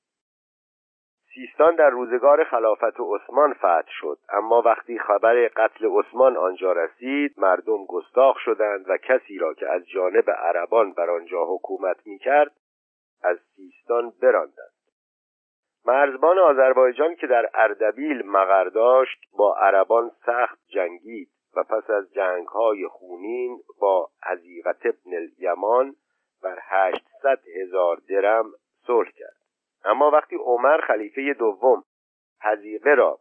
سیستان 1.33 1.75
در 1.75 1.89
روزگار 1.89 2.43
خلافت 2.43 2.99
عثمان 2.99 3.53
فتح 3.53 3.89
شد. 3.89 4.17
اما 4.29 4.61
وقتی 4.61 4.99
خبر 4.99 5.47
قتل 5.47 5.85
عثمان 5.85 6.37
آنجا 6.37 6.71
رسید 6.71 7.33
مردم 7.37 7.85
گستاخ 7.85 8.37
شدند 8.39 8.89
و 8.89 8.97
کسی 8.97 9.37
را 9.37 9.53
که 9.53 9.69
از 9.69 9.87
جانب 9.87 10.29
عربان 10.29 10.93
بر 10.93 11.09
آنجا 11.09 11.45
حکومت 11.45 11.97
می‌کرد 12.05 12.51
از 13.23 13.37
سیستان 13.55 14.13
براندند. 14.21 14.73
مرزبان 15.85 16.39
آذربایجان 16.39 17.15
که 17.15 17.27
در 17.27 17.49
اردبیل 17.53 18.25
مقر 18.25 18.63
داشت 18.63 19.19
با 19.37 19.55
عربان 19.55 20.11
سخت 20.25 20.59
جنگید 20.67 21.29
و 21.55 21.63
پس 21.63 21.89
از 21.89 22.13
جنگهای 22.13 22.87
خونین 22.87 23.59
با 23.79 24.09
حزیقت 24.25 24.85
ابن 24.85 25.15
الیمان 25.15 25.95
بر 26.43 26.59
هشتصد 26.61 27.39
هزار 27.61 27.97
درم 28.09 28.45
صلح 28.87 29.09
کرد. 29.11 29.42
اما 29.85 30.11
وقتی 30.11 30.35
عمر 30.35 30.81
خلیفه 30.81 31.33
دوم 31.33 31.83
حزیقه 32.41 32.93
را 32.93 33.19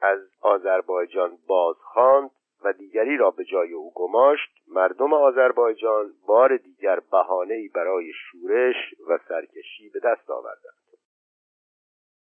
از 0.00 0.18
آذربایجان 0.40 1.38
بازخواند 1.46 2.30
و 2.64 2.72
دیگری 2.72 3.16
را 3.16 3.30
به 3.30 3.44
جای 3.44 3.72
او 3.72 3.92
گماشت 3.94 4.50
مردم 4.68 5.14
آذربایجان 5.14 6.12
بار 6.26 6.56
دیگر 6.56 7.00
بهانه‌ای 7.00 7.68
برای 7.68 8.12
شورش 8.12 8.94
و 9.08 9.18
سرکشی 9.28 9.90
به 9.90 10.00
دست 10.00 10.30
آوردند. 10.30 10.74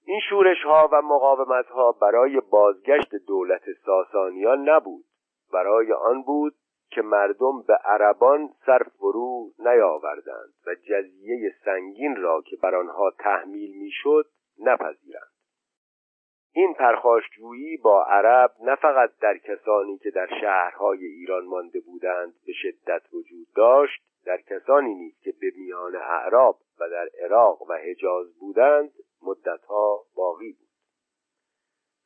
این 0.06 0.20
شورش 0.28 0.62
ها 0.64 0.88
و 0.92 1.02
مقاومت 1.02 1.66
ها 1.66 1.92
برای 1.92 2.40
بازگشت 2.40 3.14
دولت 3.14 3.62
ساسانیان 3.84 4.68
نبود 4.68 5.04
برای 5.52 5.92
آن 5.92 6.22
بود 6.22 6.54
که 6.94 7.02
مردم 7.02 7.62
به 7.62 7.74
عربان 7.74 8.48
سر 8.66 8.82
فرو 8.98 9.52
نیاوردند 9.58 10.54
و 10.66 10.74
جزیه 10.74 11.54
سنگین 11.64 12.16
را 12.16 12.42
که 12.42 12.56
بر 12.56 12.74
آنها 12.74 13.10
تحمیل 13.10 13.78
می‌شد 13.78 14.26
نپذیرند. 14.58 15.32
این 16.54 16.74
پرخاشجویی 16.74 17.76
با 17.76 18.04
عرب 18.04 18.52
نه 18.60 18.74
فقط 18.74 19.10
در 19.20 19.38
کسانی 19.38 19.98
که 19.98 20.10
در 20.10 20.28
شهرهای 20.40 21.04
ایران 21.06 21.44
مانده 21.44 21.80
بودند 21.80 22.34
به 22.46 22.52
شدت 22.52 23.02
وجود 23.12 23.46
داشت 23.56 24.02
در 24.24 24.40
کسانی 24.40 24.94
نیز 24.94 25.18
که 25.20 25.34
به 25.40 25.52
میان 25.56 25.96
اعراب 25.96 26.58
و 26.80 26.88
در 26.88 27.08
عراق 27.24 27.62
و 27.70 27.74
حجاز 27.74 28.38
بودند 28.38 28.90
مدتها 29.22 30.04
باقی 30.16 30.52
بود. 30.52 30.68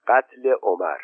قتل 0.09 0.55
عمر 0.63 0.99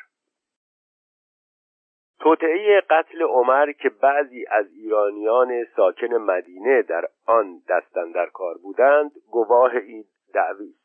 توطعه 2.23 2.81
قتل 2.81 3.23
عمر 3.23 3.73
که 3.73 3.89
بعضی 3.89 4.47
از 4.51 4.67
ایرانیان 4.73 5.65
ساکن 5.77 6.15
مدینه 6.15 6.83
در 6.83 7.05
آن 7.27 7.63
دستن 7.69 8.11
در 8.11 8.27
کار 8.27 8.59
بودند 8.59 9.11
گواه 9.31 9.77
این 9.77 10.05
دعوی 10.35 10.69
است. 10.69 10.83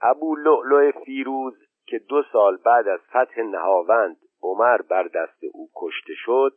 ابو 0.00 0.36
لؤلؤ 0.36 0.90
فیروز 1.04 1.54
که 1.86 1.98
دو 1.98 2.22
سال 2.32 2.56
بعد 2.56 2.88
از 2.88 3.00
فتح 3.00 3.40
نهاوند 3.40 4.16
عمر 4.42 4.82
بر 4.82 5.02
دست 5.02 5.44
او 5.52 5.70
کشته 5.76 6.12
شد 6.16 6.52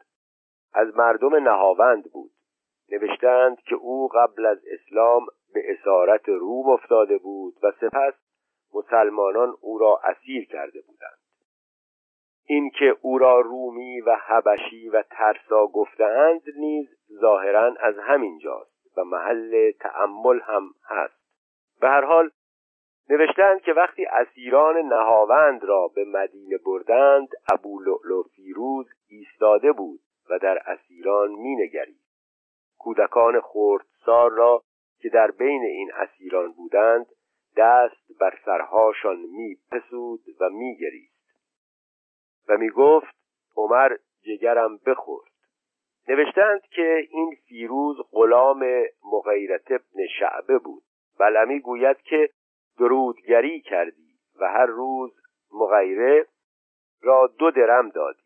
از 0.73 0.97
مردم 0.97 1.35
نهاوند 1.35 2.11
بود. 2.11 2.31
نوشتند 2.91 3.61
که 3.61 3.75
او 3.75 4.07
قبل 4.07 4.45
از 4.45 4.57
اسلام 4.67 5.25
به 5.53 5.61
اسارت 5.71 6.29
روم 6.29 6.69
افتاده 6.69 7.17
بود 7.17 7.53
و 7.63 7.71
سپس 7.71 8.13
مسلمانان 8.73 9.53
او 9.61 9.77
را 9.77 9.99
اسیر 10.03 10.45
کرده 10.45 10.81
بودند. 10.87 11.26
اینکه 12.49 12.97
او 13.01 13.17
را 13.17 13.39
رومی 13.39 14.01
و 14.01 14.15
حبشی 14.15 14.89
و 14.89 15.03
ترسا 15.09 15.67
گفتهاند 15.67 16.41
نیز 16.57 16.87
ظاهرا 17.21 17.75
از 17.79 17.95
همین 17.99 18.39
جاست 18.39 18.97
و 18.97 19.03
محل 19.03 19.71
تأمل 19.71 20.39
هم 20.39 20.69
هست. 20.85 21.17
به 21.81 21.87
هر 21.87 22.05
حال 22.05 22.29
نوشتند 23.09 23.61
که 23.61 23.73
وقتی 23.73 24.05
اسیران 24.05 24.77
نهاوند 24.77 25.63
را 25.63 25.87
به 25.95 26.05
مدینه 26.05 26.57
بردند 26.65 27.27
ابو 27.51 27.79
لؤلؤ 27.79 28.23
فیروز 28.23 28.87
ایستاده 29.09 29.71
بود 29.71 29.99
و 30.29 30.39
در 30.39 30.57
اسیران 30.65 31.31
مینگرید. 31.31 32.01
کودکان 32.79 33.41
خردسار 33.41 34.31
را 34.31 34.63
که 34.99 35.09
در 35.09 35.31
بین 35.31 35.61
این 35.63 35.91
اسیران 35.93 36.51
بودند 36.51 37.05
دست 37.57 38.19
بر 38.19 38.39
سرهاشان 38.45 39.17
میپسود 39.17 40.21
و 40.39 40.49
میگریست. 40.49 41.16
و 42.49 42.57
می‌گفت 42.57 43.15
عمر 43.57 43.97
جگرم 44.21 44.77
بخورد. 44.85 45.31
نوشتند 46.07 46.61
که 46.61 47.07
این 47.09 47.37
فیروز 47.47 47.97
غلام 48.11 48.65
مغیرت 49.11 49.71
ابن 49.71 50.07
شعبه 50.19 50.57
بود 50.57 50.83
بلمی 51.19 51.59
گوید 51.59 51.97
که 51.97 52.29
درودگری 52.79 53.61
کردی 53.61 54.07
و 54.39 54.47
هر 54.47 54.65
روز 54.65 55.11
مغیره 55.53 56.25
را 57.01 57.27
دو 57.39 57.51
درم 57.51 57.89
دادی. 57.89 58.23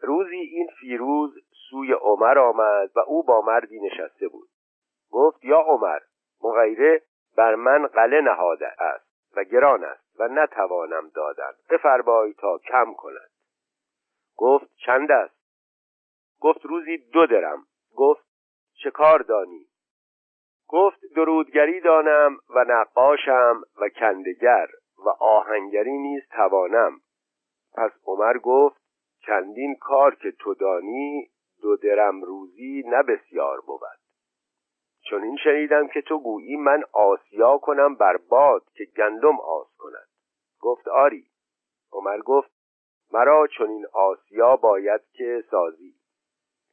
روزی 0.00 0.36
این 0.36 0.68
فیروز 0.80 1.34
سوی 1.70 1.92
عمر 1.92 2.38
آمد 2.38 2.90
و 2.96 3.00
او 3.00 3.22
با 3.22 3.40
مردی 3.40 3.80
نشسته 3.80 4.28
بود. 4.28 4.48
گفت 5.10 5.44
یا 5.44 5.58
عمر 5.58 5.98
مغیره 6.42 7.02
بر 7.36 7.54
من 7.54 7.86
قله 7.86 8.20
نهاده 8.20 8.82
است 8.82 9.06
و 9.36 9.44
گران 9.44 9.84
است 9.84 10.20
و 10.20 10.28
نتوانم 10.28 11.10
دادن. 11.14 11.52
بفرمای 11.70 12.32
تا 12.32 12.58
کم 12.58 12.94
کند. 12.94 13.30
گفت 14.36 14.66
چند 14.86 15.10
است؟ 15.10 15.36
گفت 16.40 16.66
روزی 16.66 16.96
دو 16.96 17.26
درم. 17.26 17.66
گفت 17.96 18.26
چه 18.82 18.90
کار 18.90 19.22
دانی؟ 19.22 19.66
گفت 20.68 21.00
درودگری 21.16 21.80
دانم 21.80 22.38
و 22.48 22.64
نقاشم 22.68 23.62
و 23.80 23.88
کندگر 23.88 24.66
و 24.98 25.08
آهنگری 25.20 25.98
نیز 25.98 26.22
توانم. 26.30 27.00
پس 27.74 27.90
عمر 28.04 28.38
گفت 28.38 28.80
چندین 29.26 29.76
کار 29.80 30.14
که 30.14 30.32
تو 30.32 30.54
دانی 30.54 31.30
دو 31.62 31.76
درم 31.76 32.22
روزی 32.22 32.82
نه 32.86 33.02
بسیار 33.02 33.60
بود. 33.60 33.80
چون 35.10 35.22
این 35.22 35.36
شنیدم 35.44 35.88
که 35.88 36.02
تو 36.02 36.18
گویی 36.18 36.56
من 36.56 36.82
آسیا 36.92 37.58
کنم 37.58 37.94
بر 37.94 38.16
باد 38.16 38.62
که 38.74 38.84
گندم 38.96 39.40
آس 39.40 39.76
کند. 39.78 40.08
گفت 40.60 40.88
آری. 40.88 41.26
عمر 41.92 42.18
گفت 42.18 42.55
مرا 43.12 43.48
این 43.60 43.86
آسیا 43.92 44.56
باید 44.56 45.00
که 45.12 45.44
سازی. 45.50 45.94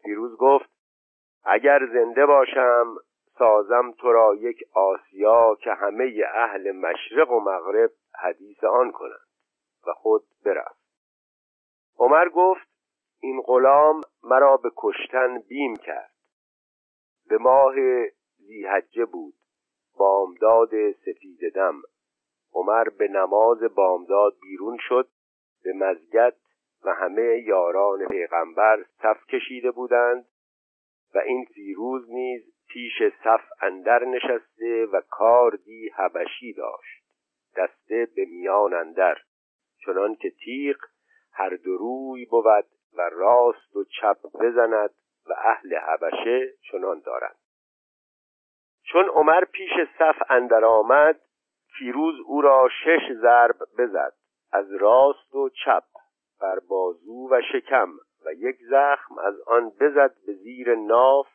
فیروز 0.04 0.38
گفت 0.38 0.70
اگر 1.44 1.80
زنده 1.94 2.26
باشم 2.26 2.96
سازم 3.38 3.92
تو 3.92 4.12
را 4.12 4.36
یک 4.36 4.64
آسیا 4.74 5.56
که 5.56 5.74
همه 5.74 6.24
اهل 6.34 6.72
مشرق 6.72 7.32
و 7.32 7.40
مغرب 7.40 7.92
حدیث 8.24 8.64
آن 8.64 8.92
کنند. 8.92 9.28
و 9.88 9.94
خود 9.94 10.24
برفت. 10.46 10.84
عمر 11.98 12.30
گفت 12.30 12.68
این 13.20 13.42
غلام 13.42 14.02
مرا 14.24 14.58
به 14.58 14.72
کشتن 14.78 15.40
بیم 15.40 15.76
کرد. 15.76 16.14
به 17.30 17.38
ماه 17.38 17.76
زیحجه 18.38 19.06
بود. 19.06 19.34
بامداد 19.98 20.92
سفید 20.92 21.54
دم. 21.56 21.82
عمر 22.54 22.90
به 22.90 23.08
نماز 23.08 23.64
بامداد 23.64 24.34
بیرون 24.42 24.78
شد. 24.80 25.10
به 25.64 25.74
مزگت 25.74 26.36
و 26.86 26.94
همه 26.94 27.44
یاران 27.46 28.08
پیغمبر 28.08 28.86
صف 29.02 29.26
کشیده 29.26 29.72
بودند 29.72 30.26
و 31.16 31.18
این 31.18 31.46
فیروز 31.46 32.10
نیز 32.10 32.54
پیش 32.68 33.04
صف 33.24 33.42
اندر 33.62 34.06
نشسته 34.06 34.86
و 34.86 35.02
کاردی 35.10 35.90
حبشی 35.90 36.54
داشت 36.54 37.04
دسته 37.58 38.08
به 38.16 38.26
میان 38.26 38.74
اندر 38.74 39.18
چنان 39.86 40.16
که 40.16 40.30
تیغ 40.30 40.78
هر 41.34 41.50
دو 41.50 41.78
روی 41.78 42.26
بود 42.26 42.66
و 42.94 43.10
راست 43.12 43.76
و 43.76 43.84
چپ 43.84 44.18
بزند 44.22 44.90
و 45.26 45.34
اهل 45.38 45.76
حبشه 45.76 46.54
چنان 46.72 47.00
دارند. 47.06 47.36
چون 48.84 49.06
عمر 49.06 49.46
پیش 49.46 49.72
صف 50.00 50.22
اندر 50.30 50.66
آمد 50.66 51.20
فیروز 51.78 52.16
او 52.26 52.42
را 52.42 52.70
شش 52.84 53.14
ضرب 53.22 53.56
بزد. 53.78 54.14
از 54.54 54.74
راست 54.74 55.36
و 55.36 55.50
چپ 55.50 55.84
بر 56.42 56.60
بازو 56.60 57.28
و 57.32 57.42
شکم 57.52 57.90
و 58.26 58.34
یک 58.34 58.58
زخم 58.70 59.18
از 59.18 59.42
آن 59.42 59.70
بزد 59.70 60.16
به 60.26 60.34
زیر 60.34 60.76
ناف 60.76 61.28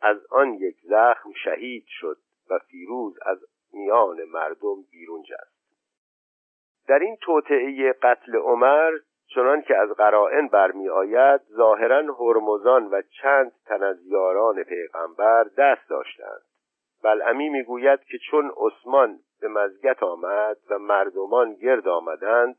از 0.00 0.26
آن 0.30 0.54
یک 0.54 0.76
زخم 0.82 1.32
شهید 1.44 1.84
شد 1.86 2.16
و 2.50 2.58
فیروز 2.58 3.18
از 3.22 3.38
میان 3.72 4.24
مردم 4.24 4.82
بیرون 4.90 5.22
جست. 5.22 5.60
در 6.88 6.98
این 6.98 7.16
توطعه 7.16 7.92
قتل 7.92 8.36
عمر 8.36 8.92
چنان 9.34 9.62
که 9.62 9.76
از 9.76 9.90
قرائن 9.90 10.48
برمی 10.48 10.88
آید 10.88 11.40
ظاهرا 11.56 12.14
هرمزان 12.14 12.86
و 12.86 13.02
چند 13.22 13.52
تن 13.66 13.82
از 13.82 14.06
یاران 14.06 14.62
پیغمبر 14.62 15.44
دست 15.44 15.88
داشتند. 15.90 16.42
بلعمی 17.02 17.48
می‌گوید 17.48 18.00
که 18.00 18.18
چون 18.30 18.52
عثمان 18.56 19.18
به 19.40 19.48
مزگت 19.48 20.02
آمد 20.02 20.56
و 20.70 20.78
مردمان 20.78 21.54
گرد 21.54 21.88
آمدند. 21.88 22.56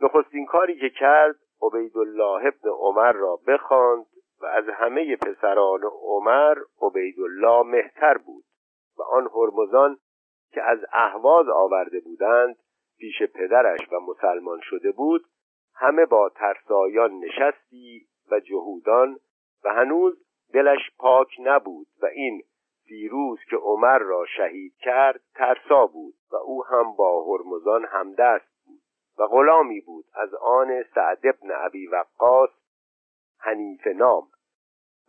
نخستین 0.00 0.46
کاری 0.46 0.80
که 0.80 0.90
کرد 0.90 1.36
عبیدالله 1.62 2.46
ابن 2.46 2.68
عمر 2.68 3.12
را 3.12 3.38
بخواند 3.46 4.06
و 4.40 4.46
از 4.46 4.64
همه 4.68 5.16
پسران 5.16 5.80
عمر 6.02 6.56
عبیدالله 6.82 7.62
مهتر 7.62 8.18
بود 8.18 8.44
و 8.98 9.02
آن 9.02 9.28
هرمزان 9.34 9.98
که 10.52 10.62
از 10.62 10.78
اهواز 10.92 11.48
آورده 11.48 12.00
بودند 12.00 12.56
پیش 12.98 13.22
پدرش 13.22 13.80
و 13.92 14.00
مسلمان 14.00 14.60
شده 14.62 14.92
بود 14.92 15.24
همه 15.74 16.06
با 16.06 16.28
ترسایان 16.28 17.12
نشستی 17.12 18.06
و 18.30 18.40
جهودان 18.40 19.18
و 19.64 19.74
هنوز 19.74 20.24
دلش 20.52 20.90
پاک 20.98 21.28
نبود 21.40 21.86
و 22.02 22.06
این 22.06 22.42
فیروز 22.86 23.38
که 23.50 23.56
عمر 23.56 23.98
را 23.98 24.26
شهید 24.36 24.74
کرد 24.76 25.20
ترسا 25.34 25.86
بود 25.86 26.14
و 26.32 26.36
او 26.36 26.64
هم 26.64 26.92
با 26.96 27.24
هرمزان 27.24 27.84
همدست 27.84 28.64
بود 28.66 28.80
و 29.18 29.26
غلامی 29.26 29.80
بود. 29.80 30.04
از 30.14 30.34
آن 30.34 30.82
سعد 30.94 31.18
ابن 31.24 31.50
ابی 31.52 31.86
وقاص 31.86 32.50
حنیف 33.38 33.86
نام 33.86 34.28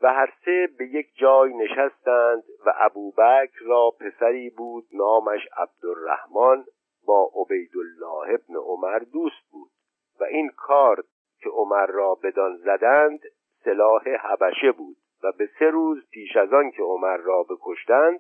و 0.01 0.13
هر 0.13 0.33
سه 0.45 0.69
به 0.77 0.85
یک 0.85 1.15
جای 1.15 1.53
نشستند 1.53 2.43
و 2.65 2.73
ابوبکر 2.77 3.59
را 3.65 3.91
پسری 3.99 4.49
بود 4.49 4.87
نامش 4.93 5.47
عبدالرحمن 5.57 6.65
با 7.05 7.31
عبیدالله 7.35 8.33
ابن 8.33 8.55
عمر 8.55 8.99
دوست 8.99 9.51
بود 9.51 9.71
و 10.19 10.23
این 10.23 10.49
کار 10.49 11.03
که 11.39 11.49
عمر 11.49 11.85
را 11.85 12.15
بدان 12.23 12.57
زدند 12.57 13.19
سلاح 13.63 14.09
حبشه 14.09 14.71
بود. 14.71 14.97
و 15.23 15.31
به 15.31 15.49
سه 15.59 15.65
روز 15.65 16.09
پیش 16.11 16.37
از 16.37 16.53
آن 16.53 16.71
که 16.71 16.83
عمر 16.83 17.17
را 17.17 17.43
بکشتند 17.43 18.19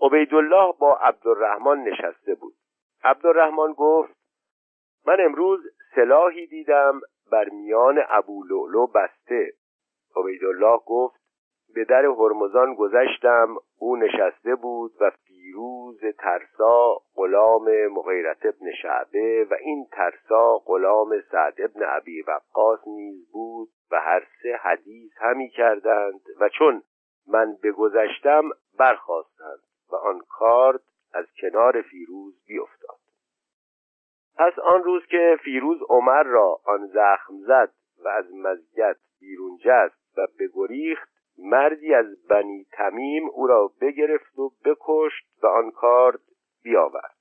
عبیدالله 0.00 0.74
با 0.78 0.96
عبدالرحمن 0.96 1.78
نشسته 1.78 2.34
بود. 2.34 2.54
عبدالرحمن 3.04 3.72
گفت 3.72 4.12
من 5.06 5.16
امروز 5.20 5.60
سلاحی 5.94 6.46
دیدم 6.46 7.00
بر 7.32 7.48
میان 7.48 8.02
ابو 8.08 8.44
لولو 8.44 8.86
بسته. 8.86 9.52
عبیدالله 10.16 10.78
گفت 10.86 11.20
به 11.74 11.84
در 11.84 12.04
هرمزان 12.04 12.74
گذشتم 12.74 13.56
او 13.78 13.96
نشسته 13.96 14.54
بود 14.54 14.92
و 15.00 15.10
فیروز 15.46 16.00
ترسا 16.18 17.00
غلام 17.14 17.86
مغیرت 17.86 18.46
ابن 18.46 18.72
شعبه 18.82 19.46
و 19.50 19.54
این 19.60 19.86
ترسا 19.92 20.58
غلام 20.58 21.20
سعد 21.32 21.54
ابن 21.58 21.82
عبی 21.82 22.22
وقاص 22.22 22.80
نیز 22.86 23.30
بود 23.32 23.68
و 23.90 24.00
هر 24.00 24.26
سه 24.42 24.56
حدیث 24.62 25.12
همی 25.16 25.48
کردند 25.48 26.20
و 26.40 26.48
چون 26.48 26.82
من 27.26 27.56
بگذشتم 27.62 28.42
برخواستند 28.78 29.62
و 29.92 29.96
آن 29.96 30.20
کارد 30.28 30.80
از 31.14 31.26
کنار 31.40 31.82
فیروز 31.82 32.34
بیفتاد. 32.46 32.98
پس 34.36 34.58
آن 34.58 34.82
روز 34.82 35.06
که 35.06 35.38
فیروز 35.44 35.78
عمر 35.88 36.22
را 36.22 36.60
آن 36.64 36.86
زخم 36.86 37.38
زد 37.46 37.72
و 38.04 38.08
از 38.08 38.34
مزگت 38.34 38.96
بیرون 39.20 39.58
جست 39.64 40.18
و 40.18 40.26
بگریخت 40.38 41.15
مردی 41.38 41.94
از 41.94 42.26
بنی 42.28 42.66
تمیم 42.72 43.28
او 43.28 43.46
را 43.46 43.70
بگرفت 43.80 44.38
و 44.38 44.50
بکشت 44.64 45.26
و 45.42 45.46
آن 45.46 45.70
کارد 45.70 46.20
بیاورد. 46.62 47.16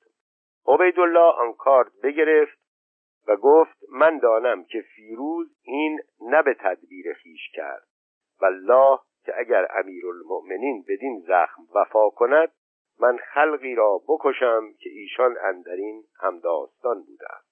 عبیدالله 0.67 1.33
آن 1.33 1.53
کارد 1.53 1.91
بگرفت 2.03 2.57
و 3.27 3.35
گفت 3.35 3.77
من 3.91 4.17
دانم 4.17 4.63
که 4.63 4.81
فیروز 4.95 5.57
این 5.63 5.99
نه 6.21 6.41
به 6.41 6.53
تدبیر 6.53 7.13
خیش 7.13 7.51
کرد. 7.53 7.87
والله 8.41 8.99
که 9.25 9.33
اگر 9.37 9.67
امیرالمؤمنین 9.69 10.85
بدین 10.87 11.23
زخم 11.27 11.63
وفا 11.75 12.09
کند 12.09 12.51
من 12.99 13.17
خلقی 13.17 13.75
را 13.75 14.01
بکشم 14.07 14.73
که 14.79 14.89
ایشان 14.89 15.37
اندرین 15.43 16.03
همداستان 16.19 17.03
بودند. 17.03 17.43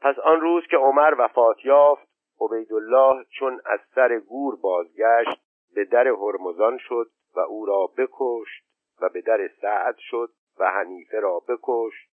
پس 0.00 0.18
آن 0.18 0.40
روز 0.40 0.64
که 0.70 0.76
عمر 0.76 1.14
وفات 1.18 1.64
یافت 1.64 2.09
عبیدالله 2.40 3.24
چون 3.38 3.60
از 3.64 3.80
سر 3.94 4.18
گور 4.18 4.56
بازگشت 4.56 5.40
به 5.74 5.84
در 5.84 6.08
هرمزان 6.08 6.78
شد 6.78 7.10
و 7.34 7.40
او 7.40 7.66
را 7.66 7.86
بکشت 7.86 8.64
و 9.00 9.08
به 9.08 9.20
در 9.20 9.50
سعد 9.60 9.96
شد 9.98 10.30
و 10.58 10.70
حنیفه 10.70 11.20
را 11.20 11.38
بکشت. 11.48 12.10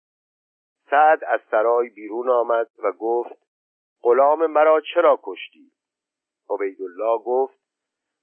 سعد 0.90 1.24
از 1.24 1.40
سرای 1.52 1.90
بیرون 1.90 2.30
آمد 2.30 2.68
و 2.84 2.92
گفت 2.92 3.36
غلام 4.04 4.46
مرا 4.46 4.82
چرا 4.94 5.20
کشتی؟ 5.24 5.72
عبیدالله 6.50 7.24
گفت 7.24 7.60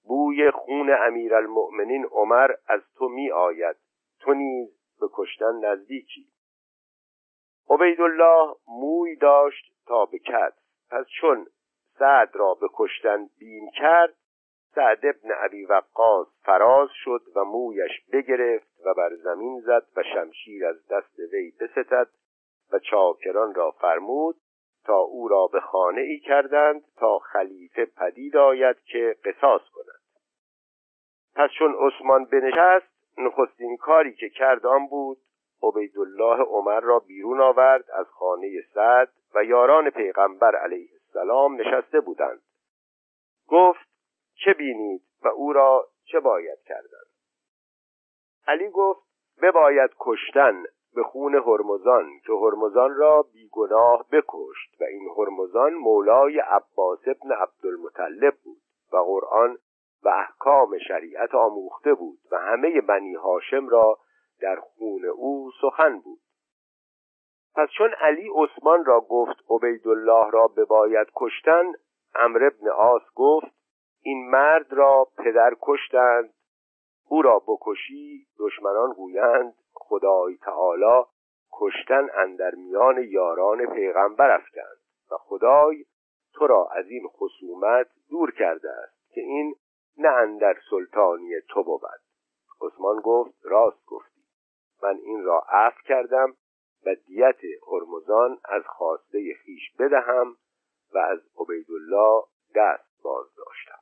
بوی 0.04 0.50
خون 0.50 0.90
امیرالمؤمنین 1.06 2.04
عمر 2.04 2.50
از 2.66 2.80
تو 2.94 3.08
می 3.08 3.30
آید 3.30 3.76
تو 4.20 4.34
نیز 4.34 4.68
به 5.00 5.08
کشتن 5.12 5.54
نزدیکی. 5.64 6.26
عبیدالله 7.70 8.54
موی 8.68 9.16
داشت 9.16 9.72
تا 9.86 10.06
به 10.06 10.18
کت 10.18 10.54
پس 10.90 11.06
چون 11.20 11.46
سعد 12.00 12.36
را 12.36 12.54
به 12.54 12.68
کشتن 12.74 13.28
بیم 13.38 13.70
کرد 13.70 14.14
سعد 14.74 15.06
ابن 15.06 15.32
عبی 15.32 15.64
وقاص 15.64 16.26
فراز 16.44 16.88
شد 16.92 17.22
و 17.36 17.44
مویش 17.44 17.90
بگرفت 18.12 18.80
و 18.84 18.94
بر 18.94 19.14
زمین 19.14 19.60
زد 19.60 19.86
و 19.96 20.02
شمشیر 20.02 20.66
از 20.66 20.86
دست 20.88 21.18
وی 21.32 21.52
بستد 21.60 22.08
و 22.72 22.78
چاکران 22.78 23.54
را 23.54 23.70
فرمود 23.70 24.36
تا 24.84 24.98
او 24.98 25.28
را 25.28 25.46
به 25.46 25.60
خانه 25.60 26.00
ای 26.00 26.18
کردند 26.18 26.82
تا 26.96 27.18
خلیفه 27.18 27.84
پدید 27.84 28.36
آید 28.36 28.76
که 28.80 29.16
قصاص 29.24 29.62
کند. 29.74 30.00
پس 31.34 31.50
چون 31.58 31.76
عثمان 31.80 32.24
بنشست 32.24 33.18
نخستین 33.18 33.76
کاری 33.76 34.14
که 34.14 34.28
کرد 34.28 34.66
آن 34.66 34.86
بود 34.86 35.18
عبیدالله 35.62 36.42
عمر 36.42 36.80
را 36.80 36.98
بیرون 36.98 37.40
آورد 37.40 37.90
از 37.90 38.06
خانه 38.06 38.62
سعد 38.74 39.08
و 39.34 39.44
یاران 39.44 39.90
پیغمبر 39.90 40.56
علیه 40.56 40.99
السلام 41.14 41.60
نشسته 41.60 42.00
بودند. 42.00 42.40
گفت 43.48 43.88
چه 44.44 44.52
بینید 44.52 45.02
و 45.22 45.28
او 45.28 45.52
را 45.52 45.88
چه 46.04 46.20
باید 46.20 46.58
کردن؟ 46.66 47.04
علی 48.46 48.70
گفت 48.70 49.00
بباید 49.42 49.90
کشتن 49.98 50.64
به 50.94 51.02
خون 51.02 51.34
هرمزان 51.34 52.20
که 52.26 52.32
هرمزان 52.32 52.94
را 52.94 53.22
بیگناه 53.32 54.06
بکشت 54.12 54.80
و 54.80 54.84
این 54.84 55.08
هرمزان 55.18 55.74
مولای 55.74 56.38
عباس 56.38 57.00
ابن 57.06 57.32
عبدالمطلب 57.32 58.34
بود 58.44 58.62
و 58.92 58.96
قرآن 58.96 59.58
و 60.02 60.08
احکام 60.08 60.78
شریعت 60.78 61.34
آموخته 61.34 61.94
بود 61.94 62.18
و 62.30 62.38
همه 62.38 62.80
بنی 62.80 63.14
هاشم 63.14 63.68
را 63.68 63.98
در 64.40 64.56
خون 64.60 65.04
او 65.04 65.50
سخن 65.60 65.98
بود. 65.98 66.20
پس 67.54 67.68
چون 67.68 67.90
علی 68.00 68.30
عثمان 68.34 68.84
را 68.84 69.00
گفت 69.00 69.36
عبیدالله 69.50 70.30
را 70.30 70.48
بباید 70.48 71.06
کشتن 71.16 71.72
امر 72.14 72.44
ابن 72.44 72.68
آس 72.68 73.02
گفت 73.14 73.52
این 74.02 74.30
مرد 74.30 74.72
را 74.72 75.08
پدر 75.18 75.56
کشتند 75.62 76.34
او 77.08 77.22
را 77.22 77.38
بکشی 77.38 78.26
دشمنان 78.38 78.92
گویند 78.92 79.54
خدای 79.72 80.36
تعالی 80.36 81.04
کشتن 81.52 82.08
اندر 82.14 82.54
میان 82.54 82.98
یاران 83.08 83.66
پیغمبر 83.66 84.30
افکند 84.30 84.80
و 85.10 85.16
خدای 85.16 85.84
تو 86.34 86.46
را 86.46 86.68
از 86.72 86.86
این 86.86 87.08
خصومت 87.08 87.86
دور 88.10 88.30
کرده 88.30 88.70
است 88.70 89.12
که 89.14 89.20
این 89.20 89.54
نه 89.98 90.08
اندر 90.08 90.56
سلطانی 90.70 91.30
تو 91.48 91.64
بود. 91.64 91.80
عثمان 92.60 93.00
گفت 93.00 93.34
راست 93.42 93.86
گفتی. 93.86 94.20
من 94.82 94.96
این 94.96 95.24
را 95.24 95.44
عفو 95.48 95.82
کردم 95.84 96.36
و 96.86 96.94
دیت 97.06 97.40
هرمزان 97.72 98.38
از 98.44 98.62
خواسته 98.66 99.34
خیش 99.44 99.72
بدهم 99.78 100.36
و 100.94 100.98
از 100.98 101.18
عبیدالله 101.38 102.22
دست 102.54 103.02
باز 103.02 103.26
داشتم 103.36 103.80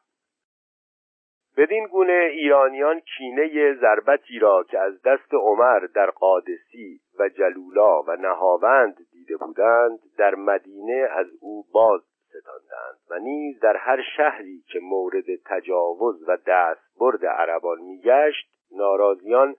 بدین 1.57 1.87
گونه 1.87 2.29
ایرانیان 2.33 3.01
کینه 3.01 3.75
ضربتی 3.75 4.39
را 4.39 4.65
که 4.71 4.79
از 4.79 5.03
دست 5.03 5.35
عمر 5.35 5.79
در 5.79 6.11
قادسی 6.11 7.01
و 7.19 7.29
جلولا 7.29 8.03
و 8.03 8.17
نهاوند 8.17 8.97
دیده 9.11 9.37
بودند 9.37 9.99
در 10.19 10.35
مدینه 10.35 11.09
از 11.11 11.27
او 11.41 11.65
باز 11.73 12.01
ستاندند 12.29 12.99
و 13.11 13.19
نیز 13.19 13.61
در 13.61 13.77
هر 13.77 14.03
شهری 14.17 14.65
که 14.73 14.81
مورد 14.81 15.25
تجاوز 15.45 16.29
و 16.29 16.37
دست 16.47 16.99
برد 17.01 17.27
عربان 17.27 17.79
میگشت 17.81 18.49
ناراضیان 18.77 19.57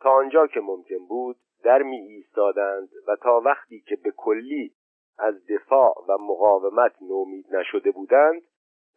تا 0.00 0.10
آنجا 0.10 0.46
که 0.46 0.60
ممکن 0.60 1.06
بود 1.08 1.36
در 1.64 1.82
می 1.82 1.96
ایستادند 1.96 2.88
و 3.08 3.16
تا 3.16 3.40
وقتی 3.40 3.80
که 3.80 3.96
به 3.96 4.10
کلی 4.16 4.72
از 5.18 5.46
دفاع 5.46 6.04
و 6.08 6.18
مقاومت 6.18 6.92
نومید 7.02 7.56
نشده 7.56 7.90
بودند 7.90 8.42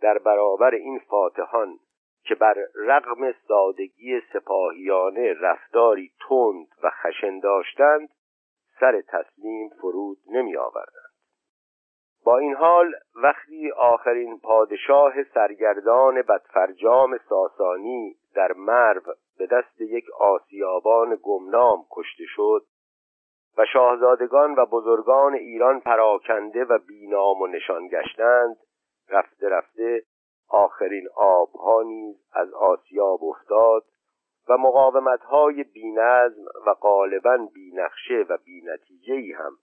در 0.02 0.18
برابر 0.18 0.74
این 0.76 1.00
فاتحان 1.00 1.80
که 2.24 2.36
بر 2.36 2.56
رغم 2.76 3.32
سادگی 3.48 4.22
سپاهیانه 4.34 5.34
رفتاری 5.34 6.12
تند 6.30 6.68
و 6.84 6.90
خشن 6.90 7.40
داشتند 7.40 8.10
سر 8.80 9.02
تسلیم 9.02 9.70
فرود 9.82 10.18
نمی 10.28 10.58
آوردند. 10.58 11.12
با 12.26 12.38
این 12.38 12.56
حال 12.56 12.94
وقتی 13.16 13.72
آخرین 13.72 14.40
پادشاه 14.40 15.24
سرگردان 15.24 16.22
بدفرجام 16.22 17.18
ساسانی 17.30 18.16
در 18.36 18.54
مرو 18.54 19.02
به 19.42 19.48
دست 19.48 19.82
یک 19.82 20.06
آسیابان 20.20 21.20
گمنام 21.24 21.86
کشته 21.92 22.24
شد 22.28 22.66
و 23.58 23.66
شاهزادگان 23.66 24.56
و 24.56 24.66
بزرگان 24.66 25.34
ایران 25.34 25.80
پراکنده 25.80 26.64
و 26.64 26.78
بینام 26.78 27.42
و 27.42 27.48
نشان 27.48 27.88
گشتند. 27.88 28.58
رفته 29.10 29.50
رفته 29.50 30.04
آخرین 30.50 31.08
آبها 31.16 31.84
نیز 31.84 32.16
از 32.34 32.54
آسیاب 32.54 33.24
افتاد 33.24 33.84
و 34.50 34.58
مقاومت 34.58 35.22
های 35.22 35.64
بینظم 35.64 36.46
و 36.68 36.74
غالبا 36.74 37.38
بینقشه 37.54 38.26
و 38.30 38.38
بینتیجه 38.46 39.38
هم 39.38 39.58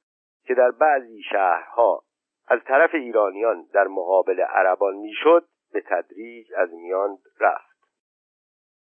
که 0.44 0.54
در 0.54 0.70
بعضی 0.70 1.22
شهرها 1.22 2.02
از 2.48 2.60
طرف 2.66 2.94
ایرانیان 2.94 3.66
در 3.72 3.86
مقابل 3.86 4.40
عربان 4.40 4.94
می‌شد 4.94 5.44
به 5.72 5.80
تدریج 5.80 6.46
از 6.56 6.72
میان 6.72 7.18
رفت. 7.40 7.67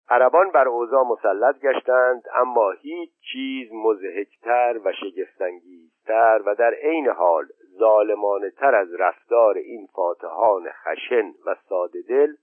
عربان 0.10 0.52
بر 0.52 0.68
اوضاع 0.68 1.04
مسلط 1.04 1.60
گشتند 1.60 2.24
اما 2.36 2.72
هیچ 2.72 3.10
چیز 3.32 3.70
مزهکتر 3.74 4.80
و 4.86 4.91
شگفتانگیزتر 4.91 6.41
و 6.46 6.56
در 6.56 6.74
عین 6.74 7.08
حال 7.08 7.48
ظالمانه 7.80 8.50
تر 8.50 8.76
از 8.76 8.94
رفتار 9.00 9.58
این 9.58 9.88
فاتحان 9.96 10.70
خشن 10.72 11.34
و 11.46 11.56
ساده 11.70 12.02
دل 12.10 12.34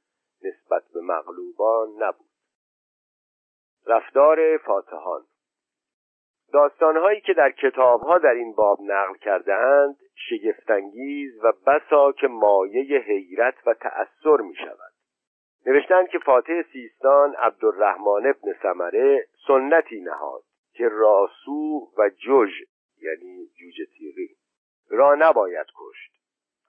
نسبت 0.44 0.82
به 0.94 1.00
مغلوبان 1.00 1.88
نبود. 1.98 2.26
رفتار 3.86 4.56
فاتحان 4.56 5.22
داستانهایی 6.52 7.20
که 7.20 7.34
در 7.34 7.50
کتابها 7.50 8.18
در 8.18 8.30
این 8.30 8.54
باب 8.54 8.78
نقل 8.80 9.14
کرده 9.14 9.54
اند 9.54 9.96
شگفتانگیز 10.14 11.44
و 11.44 11.52
بسا 11.66 12.12
که 12.12 12.28
مایه 12.28 12.98
حیرت 12.98 13.54
و 13.66 13.74
تأثر 13.74 14.36
می 14.36 14.54
شود 14.54 14.91
نوشتند 15.66 16.08
که 16.08 16.18
فاتح 16.18 16.62
سیستان 16.72 17.34
عبدالرحمن 17.34 18.26
ابن 18.26 18.52
سمره 18.62 19.26
سنتی 19.46 20.00
نهاد 20.00 20.42
که 20.72 20.88
راسو 20.88 21.88
و 21.98 22.10
جوژ 22.10 22.50
یعنی 23.02 23.46
جوجه 23.46 23.86
تیغی 23.98 24.36
را 24.90 25.14
نباید 25.14 25.66
کشت. 25.76 26.12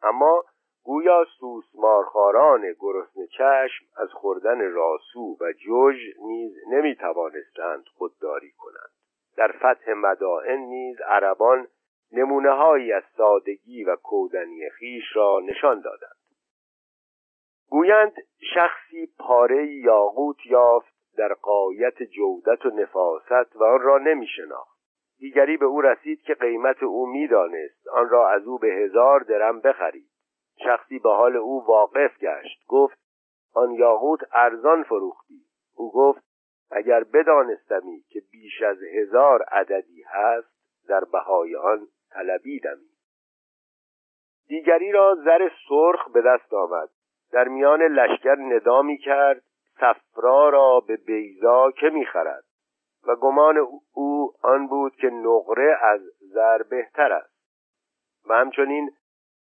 اما 0.04 0.44
گویا 0.84 1.26
سوسمارخاران 1.40 2.76
گرسنه 2.80 3.28
چشم 3.28 3.86
از 3.98 4.10
خوردن 4.10 4.72
راسو 4.72 5.38
و 5.42 5.54
جوژ 5.54 5.96
نیز 6.26 6.54
نمی 6.72 6.96
توانستند 6.96 7.84
خودداری 7.98 8.52
کنند. 8.52 8.92
در 9.38 9.52
فتح 9.52 9.94
مدائن 9.94 10.60
نیز 10.60 11.02
عربان 11.02 11.68
نمونه 12.12 12.52
هایی 12.52 12.94
از 12.94 13.04
سادگی 13.18 13.84
و 13.84 13.96
کودنی 13.96 14.70
خیش 14.70 15.16
را 15.16 15.40
نشان 15.46 15.82
دادند. 15.82 16.23
گویند 17.74 18.14
شخصی 18.54 19.08
پاره 19.20 19.68
یاقوت 19.68 20.46
یافت 20.46 20.94
در 21.18 21.34
قایت 21.34 22.04
جودت 22.04 22.66
و 22.66 22.70
نفاست 22.70 23.56
و 23.56 23.64
آن 23.64 23.82
را 23.82 23.98
نمی 23.98 24.28
شناخت. 24.28 24.80
دیگری 25.20 25.58
به 25.58 25.66
او 25.66 25.82
رسید 25.82 26.22
که 26.22 26.34
قیمت 26.34 26.84
او 26.84 27.08
می‌دانست 27.08 27.88
آن 27.88 28.10
را 28.10 28.30
از 28.30 28.48
او 28.48 28.58
به 28.58 28.68
هزار 28.68 29.20
درم 29.20 29.60
بخرید. 29.60 30.10
شخصی 30.64 31.00
به 31.00 31.10
حال 31.10 31.36
او 31.36 31.66
واقف 31.66 32.20
گشت. 32.20 32.66
گفت 32.68 32.98
آن 33.54 33.72
یاقوت 33.72 34.20
ارزان 34.32 34.84
فروختی. 34.84 35.42
او 35.76 35.92
گفت 35.92 36.24
اگر 36.72 37.04
بدانستمی 37.04 38.04
که 38.10 38.22
بیش 38.32 38.62
از 38.62 38.78
هزار 38.84 39.42
عددی 39.42 40.04
هست 40.08 40.54
در 40.88 41.04
بهای 41.04 41.56
آن 41.56 41.88
طلبیدمی. 42.10 42.90
دیگری 44.48 44.92
را 44.92 45.16
زر 45.16 45.50
سرخ 45.70 46.12
به 46.14 46.22
دست 46.22 46.54
آمد. 46.54 46.90
در 47.34 47.48
میان 47.48 47.82
لشکر 47.82 48.36
ندامی 48.36 48.98
کرد 48.98 49.44
صفرا 49.80 50.50
را 50.50 50.80
به 50.80 50.96
بیزا 50.96 51.72
که 51.72 51.90
می‌خرد. 51.90 52.44
و 53.08 53.16
گمان 53.16 53.58
او 53.94 54.34
آن 54.42 54.68
بود 54.68 54.96
که 54.96 55.10
نقره 55.10 55.78
از 55.82 56.02
زر 56.20 56.64
بهتر 56.64 57.14
است. 57.14 57.34
و 58.30 58.34
همچنین 58.34 58.92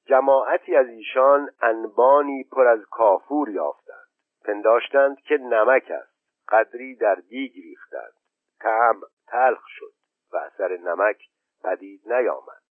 جماعتی 0.05 0.75
از 0.75 0.87
ایشان 0.87 1.49
انبانی 1.61 2.43
پر 2.43 2.67
از 2.67 2.85
کافور 2.91 3.49
یافتند. 3.49 4.09
پنداشتند 4.45 5.19
که 5.19 5.37
نمک 5.37 5.91
است. 5.91 6.19
قدری 6.49 6.95
در 6.95 7.15
دیگ 7.15 7.53
ریختند. 7.55 8.13
تعم 8.59 9.01
تلخ 9.27 9.63
شد 9.67 9.93
و 10.33 10.37
اثر 10.37 10.77
نمک 10.77 11.17
پدید 11.63 12.13
نیامد. 12.13 12.61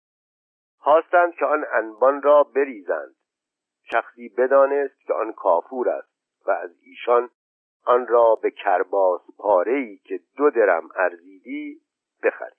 خواستند 0.79 1.35
که 1.35 1.45
آن 1.45 1.65
انبان 1.73 2.23
را 2.23 2.43
بریزند. 2.43 3.15
شخصی 3.91 4.29
بدانست 4.29 5.07
که 5.07 5.15
آن 5.15 5.33
کافور 5.33 5.89
است 5.89 6.47
و 6.47 6.51
از 6.51 6.71
ایشان 6.83 7.31
آن 7.85 8.07
را 8.07 8.35
به 8.35 8.51
کرباس 8.51 9.21
پاره‌ای 9.39 9.97
که 9.97 10.21
دو 10.37 10.51
درم 10.51 10.89
ارزیدی 10.97 11.81
بخرید. 12.23 12.59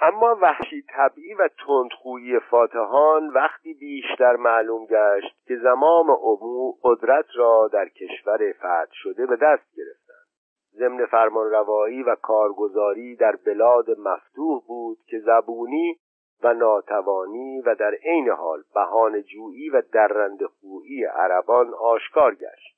اما 0.00 0.38
وحشی 0.42 0.82
طبعی 0.82 1.34
و 1.34 1.48
تندخویی 1.66 2.38
فاتحان 2.38 3.28
وقتی 3.28 3.74
بیشتر 3.74 4.36
معلوم 4.36 4.86
گشت 4.86 5.46
که 5.46 5.56
زمام 5.56 6.10
عمو 6.10 6.72
قدرت 6.82 7.26
را 7.34 7.70
در 7.72 7.88
کشور 7.88 8.52
فتح 8.52 8.92
شده 8.92 9.26
به 9.26 9.36
دست 9.36 9.76
گرفتند. 9.76 10.26
ضمن 10.74 11.06
فرمانروایی 11.06 12.02
و 12.02 12.14
کارگزاری 12.14 13.16
در 13.16 13.36
بلاد 13.36 13.90
مفتوح 13.98 14.62
بود 14.66 14.98
که 15.06 15.18
زبونی 15.18 15.98
و 16.42 16.54
ناتوانی 16.54 17.60
و 17.60 17.74
در 17.74 17.94
عین 17.94 18.28
حال 18.28 18.62
بهان 18.74 19.22
جویی 19.22 19.70
و 19.70 19.82
درنده 19.92 20.46
خویی 20.46 21.04
عربان 21.04 21.74
آشکار 21.74 22.34
گشت. 22.34 22.76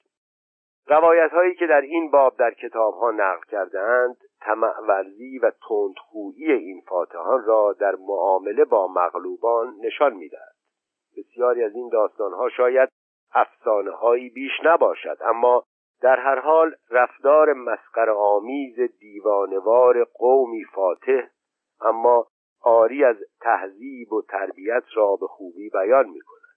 روایت 0.87 1.31
هایی 1.31 1.55
که 1.55 1.67
در 1.67 1.81
این 1.81 2.11
باب 2.11 2.37
در 2.37 2.55
کتاب 2.55 2.95
ها 2.95 3.11
نقل 3.11 3.43
کرده 3.51 3.81
اند 3.81 4.17
ورزی 4.89 5.39
و 5.39 5.53
تندخویی 5.69 6.53
این 6.53 6.83
فاتحان 6.89 7.45
را 7.45 7.77
در 7.81 7.95
معامله 7.95 8.65
با 8.65 8.89
مغلوبان 8.89 9.75
نشان 9.81 10.15
می‌دهد. 10.15 10.55
بسیاری 11.17 11.65
از 11.65 11.75
این 11.75 11.89
داستان 11.89 12.33
ها 12.33 12.49
شاید 12.49 12.89
افسانه 13.35 13.91
هایی 13.91 14.31
بیش 14.31 14.53
نباشد 14.65 15.19
اما 15.21 15.65
در 16.03 16.21
هر 16.21 16.39
حال 16.39 16.75
رفتار 16.91 17.53
مسخر 17.53 18.11
آمیز 18.11 18.81
دیوانوار 18.81 20.05
قومی 20.05 20.65
فاتح 20.65 21.27
اما 21.81 22.27
آری 22.65 23.05
از 23.05 23.17
تهذیب 23.41 24.13
و 24.13 24.23
تربیت 24.23 24.85
را 24.95 25.17
به 25.17 25.27
خوبی 25.27 25.71
بیان 25.71 26.09
می 26.09 26.21
کند 26.21 26.57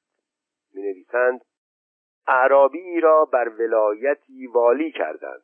می 0.73 0.81
نویسند 0.81 1.41
اعرابی 2.27 2.99
را 2.99 3.25
بر 3.25 3.49
ولایتی 3.49 4.47
والی 4.47 4.91
کردند. 4.91 5.43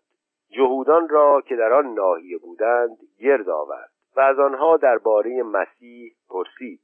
جهودان 0.50 1.10
را 1.10 1.42
که 1.42 1.56
در 1.56 1.74
آن 1.74 1.94
ناحیه 1.94 2.38
بودند 2.38 2.98
گرد 3.20 3.50
آورد 3.50 3.92
و 4.16 4.20
از 4.20 4.40
آنها 4.40 4.78
درباره 4.78 5.44
مسیح 5.44 6.16
پرسید. 6.30 6.82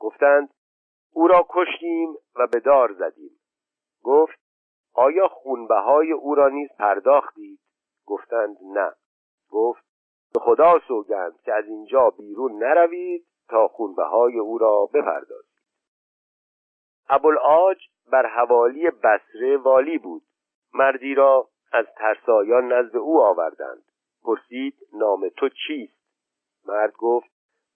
گفتند 0.00 0.50
او 1.12 1.28
را 1.28 1.46
کشتیم 1.48 2.14
و 2.36 2.46
به 2.46 2.60
دار 2.60 2.92
زدیم. 2.92 3.38
گفت 4.02 4.38
آیا 4.94 5.28
خونبهای 5.28 6.12
او 6.12 6.34
را 6.34 6.48
نیز 6.48 6.68
پرداختید؟ 6.78 7.60
گفتند 8.06 8.56
نه. 8.62 8.92
گفت 9.50 9.84
به 10.34 10.40
خدا 10.40 10.80
سوگند 10.88 11.40
که 11.40 11.54
از 11.54 11.64
اینجا 11.66 12.10
بیرون 12.10 12.62
نروید 12.62 13.26
تا 13.48 13.68
خونبهای 13.68 14.38
او 14.38 14.58
را 14.58 14.86
بپردازید. 14.94 15.54
ابوالعاج 17.08 17.78
بر 18.12 18.26
حوالی 18.26 18.90
بسره 18.90 19.56
والی 19.56 19.98
بود. 19.98 20.22
مردی 20.74 21.14
را 21.14 21.48
از 21.72 21.86
ترسایان 21.96 22.72
نزد 22.72 22.96
او 22.96 23.22
آوردند. 23.22 23.84
پرسید 24.24 24.74
نام 24.92 25.28
تو 25.28 25.48
چیست؟ 25.48 26.04
مرد 26.66 26.92
گفت 26.92 27.30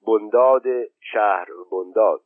بنداد 0.06 0.62
شهر 1.00 1.46
بنداد. 1.72 2.20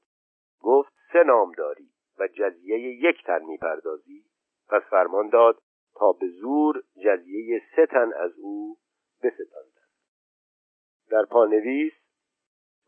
گفت 0.60 0.92
سه 1.12 1.22
نام 1.24 1.52
داری 1.52 1.88
و 2.18 2.28
جزیه 2.28 2.78
یک 2.78 3.24
تن 3.26 3.44
می‌پردازی. 3.44 4.24
پس 4.68 4.82
فرمان 4.82 5.28
داد 5.28 5.58
تا 5.94 6.12
به 6.12 6.28
زور 6.28 6.82
جزیه 7.04 7.62
سه 7.76 7.86
تن 7.86 8.12
از 8.12 8.38
او 8.38 8.76
بستاندند 9.22 9.71
در 11.12 11.25
پانویس 11.25 11.92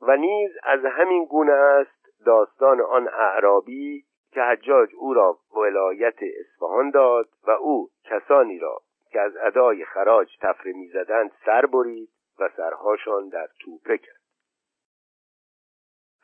و 0.01 0.17
نیز 0.17 0.51
از 0.63 0.85
همین 0.85 1.25
گونه 1.25 1.53
است 1.53 2.25
داستان 2.27 2.81
آن 2.81 3.09
اعرابی 3.09 4.05
که 4.33 4.41
حجاج 4.41 4.91
او 4.97 5.15
را 5.15 5.39
ولایت 5.57 6.15
اصفهان 6.41 6.91
داد 6.91 7.29
و 7.47 7.51
او 7.51 7.89
کسانی 8.05 8.59
را 8.59 8.81
که 9.11 9.21
از 9.21 9.33
ادای 9.37 9.85
خراج 9.85 10.29
تفره 10.41 10.73
می‌زدند 10.73 11.33
سر 11.47 11.67
برید 11.67 12.09
و 12.39 12.49
سرهاشان 12.57 13.29
در 13.29 13.49
توپه 13.61 13.99
کرد. 13.99 14.21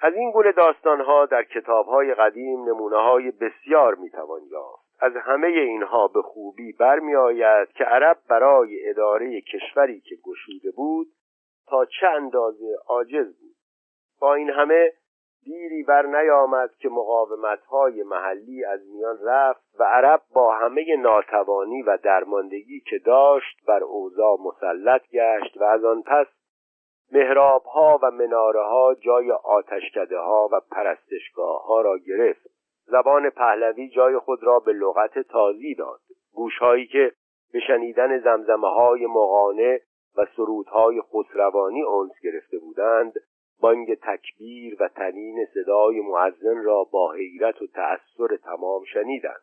از 0.01 0.15
این 0.15 0.31
گونه 0.31 0.53
داستانها 0.53 1.27
در 1.27 1.43
کتابهای 1.45 2.15
قدیم 2.15 2.69
نمونه 2.69 2.97
های 2.97 3.31
بسیار 3.31 3.95
می‌توان 3.95 4.43
یافت. 4.51 4.91
از 5.01 5.17
همه 5.17 5.47
اینها 5.47 6.09
به 6.09 6.23
خوبی 6.23 6.73
برمیآید 6.73 7.69
که 7.69 7.85
عرب 7.85 8.19
برای 8.29 8.89
اداره 8.89 9.41
کشوری 9.41 10.01
که 10.01 10.17
گشوده 10.17 10.71
بود 10.71 11.07
تا 11.70 11.85
چه 11.85 12.06
اندازه 12.06 12.76
عاجز 12.87 13.26
بود. 13.26 13.56
با 14.20 14.35
این 14.35 14.50
همه 14.50 14.92
دیری 15.44 15.83
بر 15.83 16.06
نیامد 16.06 16.70
که 16.78 16.88
مقاومت 16.88 17.64
های 17.64 18.02
محلی 18.02 18.64
از 18.64 18.80
میان 18.87 19.18
رفت 19.24 19.62
و 19.78 19.85
عرب 19.85 20.22
با 20.35 20.52
همه 20.52 20.96
ناتوانی 20.96 21.83
و 21.83 21.98
درماندگی 22.02 22.80
که 22.80 22.98
داشت 22.98 23.66
بر 23.66 23.85
اوضاع 23.85 24.37
مسلط 24.40 25.02
گشت 25.12 25.56
و 25.56 25.64
از 25.64 25.85
آن 25.85 26.02
پس 26.02 26.26
محراب 27.12 27.62
ها 27.62 27.98
و 28.02 28.11
مناره 28.11 28.62
ها 28.62 28.94
جای 28.94 29.30
آتشکده 29.30 30.18
ها 30.18 30.48
و 30.52 30.61
پرستشگاه 30.70 31.66
ها 31.66 31.80
را 31.80 31.98
گرفت. 31.98 32.46
زبان 32.87 33.30
پهلوی 33.30 33.88
جای 33.88 34.18
خود 34.18 34.44
را 34.44 34.59
به 34.59 34.72
لغت 34.72 35.18
تازی 35.18 35.74
داد. 35.74 36.00
گوشهایی 36.35 36.87
که 36.87 37.12
به 37.52 37.61
شنیدن 37.61 38.18
زمزمه 38.18 38.68
های 38.68 39.06
مغانه 39.06 39.80
و 40.16 40.27
سرودهای 40.37 41.01
خسروانی 41.01 41.83
انس 41.83 42.12
گرفته 42.23 42.59
بودند 42.59 43.12
بانگ 43.61 43.94
تکبیر 43.94 44.77
و 44.81 44.88
تنین 44.88 45.46
صدای 45.55 46.01
معزن 46.01 46.62
را 46.64 46.85
با 46.85 47.12
حیرت 47.12 47.62
و 47.62 47.66
تأثیر 47.66 48.37
تمام 48.37 48.85
شنیدند. 48.85 49.42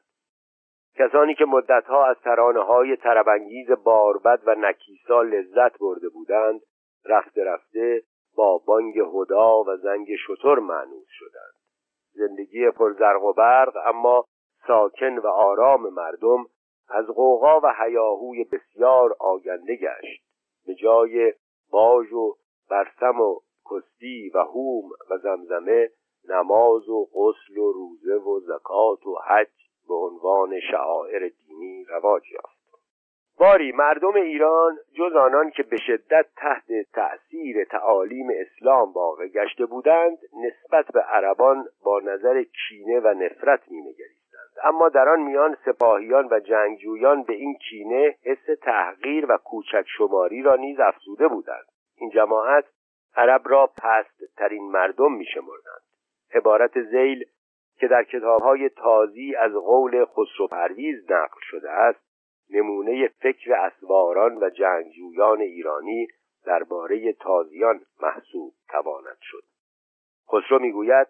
کسانی 0.96 1.36
که 1.36 1.46
مدتها 1.46 2.06
از 2.06 2.16
ترانه 2.24 2.60
های 2.60 2.96
تربنگیز 2.96 3.72
باربد 3.72 4.42
و 4.46 4.56
نکیسا 4.56 5.22
لذت 5.22 5.80
برده 5.80 6.10
بودند 6.10 6.62
رفته 7.06 7.44
رفته 7.44 8.04
با 8.36 8.58
بانگ 8.58 9.00
هدا 9.00 9.64
و 9.64 9.78
زنگ 9.78 10.08
شتر 10.16 10.56
معنوس 10.56 11.08
شدند. 11.10 11.54
زندگی 12.14 12.72
پرزرق 12.72 13.24
و 13.24 13.34
برق 13.34 13.78
اما 13.86 14.26
ساکن 14.68 15.18
و 15.18 15.28
آرام 15.28 15.94
مردم 15.94 16.46
از 16.90 17.08
غوغا 17.08 17.60
و 17.64 17.74
هیاهوی 17.80 18.44
بسیار 18.44 19.16
آگنده 19.20 19.76
گشت. 19.76 20.27
به 20.68 20.76
جای 20.76 21.34
باج 21.72 22.14
و 22.14 22.36
برسم 22.70 23.22
و 23.22 23.40
کستی 23.72 24.30
و 24.30 24.38
هوم 24.38 24.90
و 25.10 25.18
زمزمه 25.18 25.90
نماز 26.30 26.90
و 26.90 27.08
غسل 27.14 27.58
و 27.58 27.72
روزه 27.72 28.16
و 28.16 28.40
زکات 28.40 29.08
و 29.08 29.16
حج 29.28 29.48
به 29.88 29.94
عنوان 29.94 30.60
شعائر 30.72 31.30
دینی 31.30 31.86
رواج 31.90 32.32
یافت. 32.32 32.58
باری 33.40 33.72
مردم 33.72 34.16
ایران 34.16 34.78
جز 34.94 35.16
آنان 35.16 35.52
که 35.52 35.64
به 35.64 35.78
شدت 35.78 36.26
تحت 36.36 36.66
تأثیر 36.94 37.64
تعالیم 37.64 38.28
اسلام 38.30 38.92
واقع 38.92 39.28
گشته 39.28 39.66
بودند 39.66 40.18
نسبت 40.34 40.86
به 40.94 41.02
عربان 41.02 41.66
با 41.84 42.00
نظر 42.00 42.44
کینه 42.44 43.00
و 43.00 43.08
نفرت 43.08 43.72
مینگریستند 43.72 44.17
اما 44.64 44.90
در 44.90 45.10
آن 45.10 45.20
میان 45.20 45.58
سپاهیان 45.66 46.28
و 46.32 46.40
جنگجویان 46.40 47.24
به 47.24 47.34
این 47.34 47.58
کینه 47.70 48.16
حس 48.24 48.60
تحقیر 48.62 49.26
و 49.30 49.38
کوچک 49.38 49.86
شماری 49.98 50.42
را 50.42 50.56
نیز 50.56 50.80
افزوده 50.80 51.28
بودند. 51.28 51.66
این 51.96 52.10
جماعت 52.10 52.66
عرب 53.16 53.42
را 53.46 53.68
پست 53.68 54.36
ترین 54.38 54.72
مردم 54.72 55.14
می 55.14 55.26
شمردند 55.26 55.82
عبارت 56.34 56.82
زیل 56.82 57.26
که 57.80 57.88
در 57.88 58.04
کتابهای 58.04 58.70
تازی 58.70 59.36
از 59.36 59.54
قول 59.54 60.06
خسرو 60.06 60.48
پرویز 60.48 61.12
نقل 61.12 61.40
شده 61.42 61.72
است 61.72 62.00
نمونه 62.50 63.08
فکر 63.08 63.54
اسواران 63.54 64.38
و 64.38 64.50
جنگجویان 64.50 65.42
ایرانی 65.42 66.08
درباره 66.46 67.14
تازیان 67.14 67.82
محسوب 68.02 68.54
تواند 68.70 69.18
شد. 69.22 69.44
خسرو 70.32 70.60
می‌گوید 70.60 71.08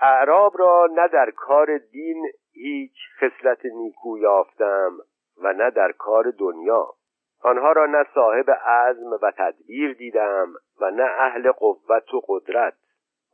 اعراب 0.00 0.52
را 0.58 0.88
نه 0.90 1.08
در 1.08 1.30
کار 1.30 1.78
دین 1.78 2.26
هیچ 2.52 2.96
خصلت 3.20 3.64
نیکو 3.64 4.18
یافتم 4.18 4.98
و 5.42 5.52
نه 5.52 5.70
در 5.70 5.92
کار 5.92 6.30
دنیا. 6.38 6.94
آنها 7.42 7.72
را 7.72 7.86
نه 7.86 8.04
صاحب 8.14 8.50
عزم 8.50 9.12
و 9.22 9.32
تدبیر 9.38 9.94
دیدم 9.94 10.54
و 10.80 10.90
نه 10.90 11.10
اهل 11.18 11.52
قوت 11.52 12.14
و 12.14 12.20
قدرت. 12.28 12.74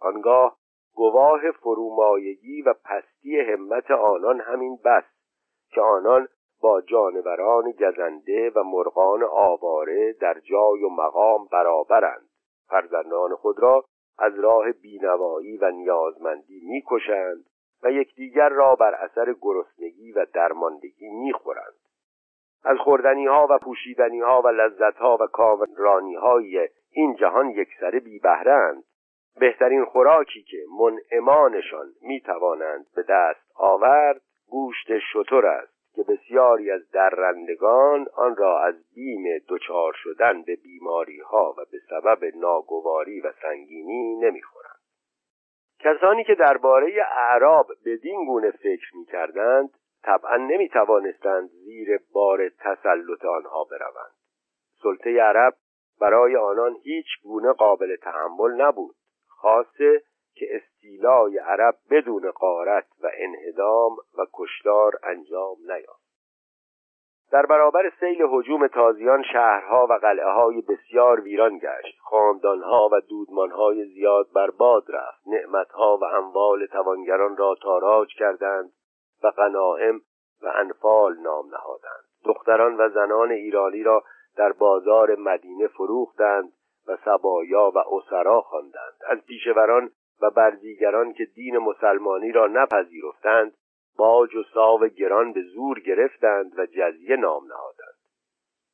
آنگاه 0.00 0.56
گواه 0.94 1.50
فرومایگی 1.50 2.62
و 2.62 2.74
پستی 2.84 3.40
همت 3.40 3.90
آنان 3.90 4.40
همین 4.40 4.78
بس 4.84 5.04
که 5.70 5.80
آنان 5.80 6.28
با 6.62 6.80
جانوران 6.80 7.72
گزنده 7.72 8.50
و 8.50 8.62
مرغان 8.62 9.22
آواره 9.22 10.12
در 10.12 10.40
جای 10.40 10.84
و 10.84 10.88
مقام 10.88 11.48
برابرند. 11.52 12.28
فرزندان 12.68 13.34
خود 13.34 13.58
را 13.58 13.84
از 14.18 14.38
راه 14.38 14.72
بینوایی 14.72 15.56
و 15.56 15.70
نیازمندی 15.70 16.60
می‌کشند 16.64 17.44
و 17.82 17.90
یکدیگر 17.90 18.48
را 18.48 18.74
بر 18.74 18.94
اثر 18.94 19.34
گرسنگی 19.40 20.12
و 20.12 20.26
درماندگی 20.34 21.08
می‌خورند. 21.10 21.74
از 22.64 22.78
خوردنی 22.78 23.26
ها 23.26 23.46
و 23.50 23.58
پوشیدنی 23.58 24.20
ها 24.20 24.42
و 24.42 24.48
لذت 24.48 24.96
ها 24.96 25.18
و 25.20 25.26
کامرانی 25.26 26.14
های 26.14 26.68
این 26.90 27.16
جهان 27.16 27.50
یکسره 27.50 28.00
بی 28.00 28.18
بهرند 28.18 28.84
بهترین 29.40 29.84
خوراکی 29.84 30.42
که 30.42 30.58
منعمانشان 30.80 31.86
می 32.02 32.20
توانند 32.20 32.86
به 32.96 33.04
دست 33.08 33.52
آورد 33.54 34.20
گوشت 34.48 34.98
شتر 34.98 35.46
است. 35.46 35.73
که 35.94 36.02
بسیاری 36.02 36.70
از 36.70 36.90
درندگان 36.90 38.06
آن 38.14 38.36
را 38.36 38.60
از 38.60 38.74
بیم 38.94 39.24
دچار 39.48 39.92
شدن 39.96 40.42
به 40.42 40.56
بیماری 40.56 41.20
ها 41.20 41.54
و 41.58 41.64
به 41.72 41.78
سبب 41.90 42.24
ناگواری 42.36 43.20
و 43.20 43.32
سنگینی 43.42 44.16
نمی‌خورند. 44.16 44.80
کسانی 45.80 46.24
که 46.24 46.34
درباره 46.34 47.06
اعراب 47.16 47.66
بدین 47.86 48.24
گونه 48.24 48.50
فکر 48.50 48.96
می 48.96 49.04
کردند 49.04 49.70
طبعا 50.02 50.36
نمی 50.36 50.68
توانستند 50.68 51.48
زیر 51.48 52.00
بار 52.12 52.48
تسلط 52.48 53.24
آنها 53.24 53.64
بروند. 53.64 54.14
سلطه 54.82 55.20
عرب 55.20 55.54
برای 56.00 56.36
آنان 56.36 56.76
هیچ 56.82 57.06
گونه 57.22 57.52
قابل 57.52 57.96
تحمل 57.96 58.60
نبود 58.60 58.94
خاصه 59.26 60.02
که 60.34 60.46
استیلای 60.50 61.38
عرب 61.38 61.74
بدون 61.90 62.30
قارت 62.30 62.86
و 63.02 63.10
انهدام 63.14 63.96
و 64.18 64.26
کشتار 64.32 64.92
انجام 65.02 65.56
نیافت. 65.72 66.04
در 67.34 67.46
برابر 67.46 67.92
سیل 68.00 68.26
حجوم 68.30 68.66
تازیان 68.66 69.22
شهرها 69.32 69.86
و 69.90 69.92
قلعه 69.92 70.30
های 70.30 70.60
بسیار 70.60 71.20
ویران 71.20 71.58
گشت. 71.58 71.98
خاندانها 72.00 72.88
و 72.92 73.00
دودمانهای 73.00 73.84
زیاد 73.84 74.32
برباد 74.34 74.84
رفت. 74.88 75.26
نعمتها 75.26 75.98
و 76.02 76.04
اموال 76.04 76.66
توانگران 76.66 77.36
را 77.36 77.54
تاراج 77.62 78.08
کردند 78.18 78.72
و 79.22 79.30
غنائم 79.30 80.00
و 80.42 80.52
انفال 80.54 81.16
نام 81.16 81.46
نهادند. 81.46 82.04
دختران 82.24 82.76
و 82.76 82.88
زنان 82.88 83.30
ایرانی 83.30 83.82
را 83.82 84.04
در 84.36 84.52
بازار 84.52 85.16
مدینه 85.16 85.66
فروختند 85.66 86.52
و 86.88 86.96
سبایا 87.04 87.72
و 87.74 87.78
اسرا 87.78 88.40
خواندند. 88.40 88.94
از 89.08 89.18
پیشوران 89.26 89.90
و 90.20 90.30
بردیگران 90.30 91.12
که 91.12 91.24
دین 91.24 91.58
مسلمانی 91.58 92.32
را 92.32 92.46
نپذیرفتند 92.46 93.54
باج 93.96 94.34
و 94.34 94.42
ساو 94.42 94.86
گران 94.86 95.32
به 95.32 95.42
زور 95.42 95.80
گرفتند 95.80 96.58
و 96.58 96.66
جزیه 96.66 97.16
نام 97.16 97.46
نهادند. 97.46 97.94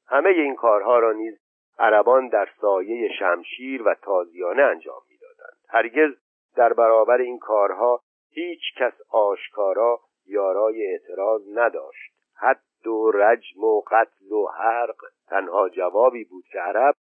همه 0.07 0.29
این 0.29 0.55
کارها 0.55 0.99
را 0.99 1.13
نیز 1.13 1.39
عربان 1.79 2.29
در 2.29 2.49
سایه 2.61 3.13
شمشیر 3.19 3.83
و 3.83 3.95
تازیانه 3.95 4.63
انجام 4.63 5.03
می‌دادند. 5.11 5.59
هرگز 5.69 6.17
در 6.57 6.73
برابر 6.73 7.21
این 7.21 7.39
کارها 7.39 8.01
هیچ 8.31 8.61
کس 8.79 8.93
آشکارا 9.11 10.01
یارای 10.27 10.87
اعتراض 10.87 11.43
نداشت. 11.55 12.13
حد 12.37 12.87
و 12.87 13.11
رجم 13.11 13.65
و 13.65 13.81
قتل 13.81 14.33
و 14.33 14.47
حرق 14.47 14.97
تنها 15.29 15.69
جوابی 15.69 16.25
بود 16.25 16.45
که 16.53 16.59
عرب 16.59 16.95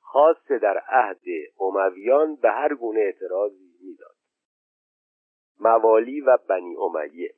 خاصه 0.00 0.58
در 0.58 0.78
عهد 0.88 1.20
امویان 1.60 2.36
به 2.36 2.50
هر 2.50 2.74
گونه 2.74 3.00
اعتراضی 3.00 3.69
می‌داد. 3.82 4.16
موالی 5.60 6.20
و 6.20 6.38
بنی 6.48 6.76
امیه. 6.76 7.30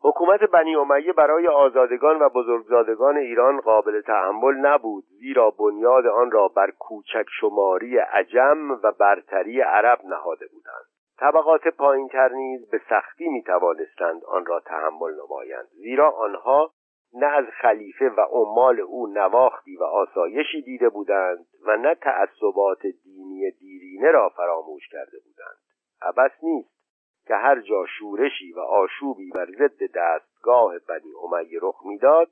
حکومت 0.00 0.40
بنی 0.40 0.76
امیه 0.76 1.12
برای 1.12 1.48
آزادگان 1.48 2.18
و 2.22 2.28
بزرگزادگان 2.28 3.16
ایران 3.16 3.60
قابل 3.60 4.00
تحمل 4.00 4.54
نبود 4.54 5.04
زیرا 5.20 5.50
بنیاد 5.50 6.06
آن 6.06 6.30
را 6.30 6.48
بر 6.48 6.70
کوچک 6.70 7.26
شماری 7.40 7.98
عجم 7.98 8.70
و 8.70 8.92
برتری 8.92 9.60
عرب 9.60 10.04
نهاده 10.04 10.46
بودند. 10.46 10.84
طبقات 11.18 11.68
پایینتر 11.68 12.28
نیز 12.28 12.70
به 12.70 12.80
سختی 12.88 13.28
می 13.28 13.42
توانستند 13.42 14.24
آن 14.24 14.46
را 14.46 14.60
تحمل 14.60 15.14
نمایند 15.14 15.68
زیرا 15.72 16.10
آنها 16.10 16.72
نه 17.14 17.26
از 17.26 17.44
خلیفه 17.62 18.08
و 18.08 18.20
عمال 18.20 18.80
او 18.80 19.06
نواختی 19.06 19.76
و 19.76 19.82
آسایشی 19.82 20.62
دیده 20.62 20.88
بودند 20.88 21.46
و 21.66 21.76
نه 21.76 21.94
تعصبات 21.94 22.82
دینی 23.04 23.50
دیرینه 23.98 24.12
را 24.12 24.28
فراموش 24.28 24.88
کرده 24.88 25.18
بودند. 25.24 25.58
عبس 26.02 26.30
نیست 26.42 26.70
که 27.26 27.34
هر 27.34 27.60
جا 27.60 27.86
شورشی 27.98 28.52
و 28.52 28.60
آشوبی 28.60 29.30
بر 29.30 29.46
ضد 29.46 29.92
دستگاه 29.94 30.78
بنی 30.78 31.12
امیه 31.22 31.58
رخ 31.62 31.82
می‌داد 31.84 32.28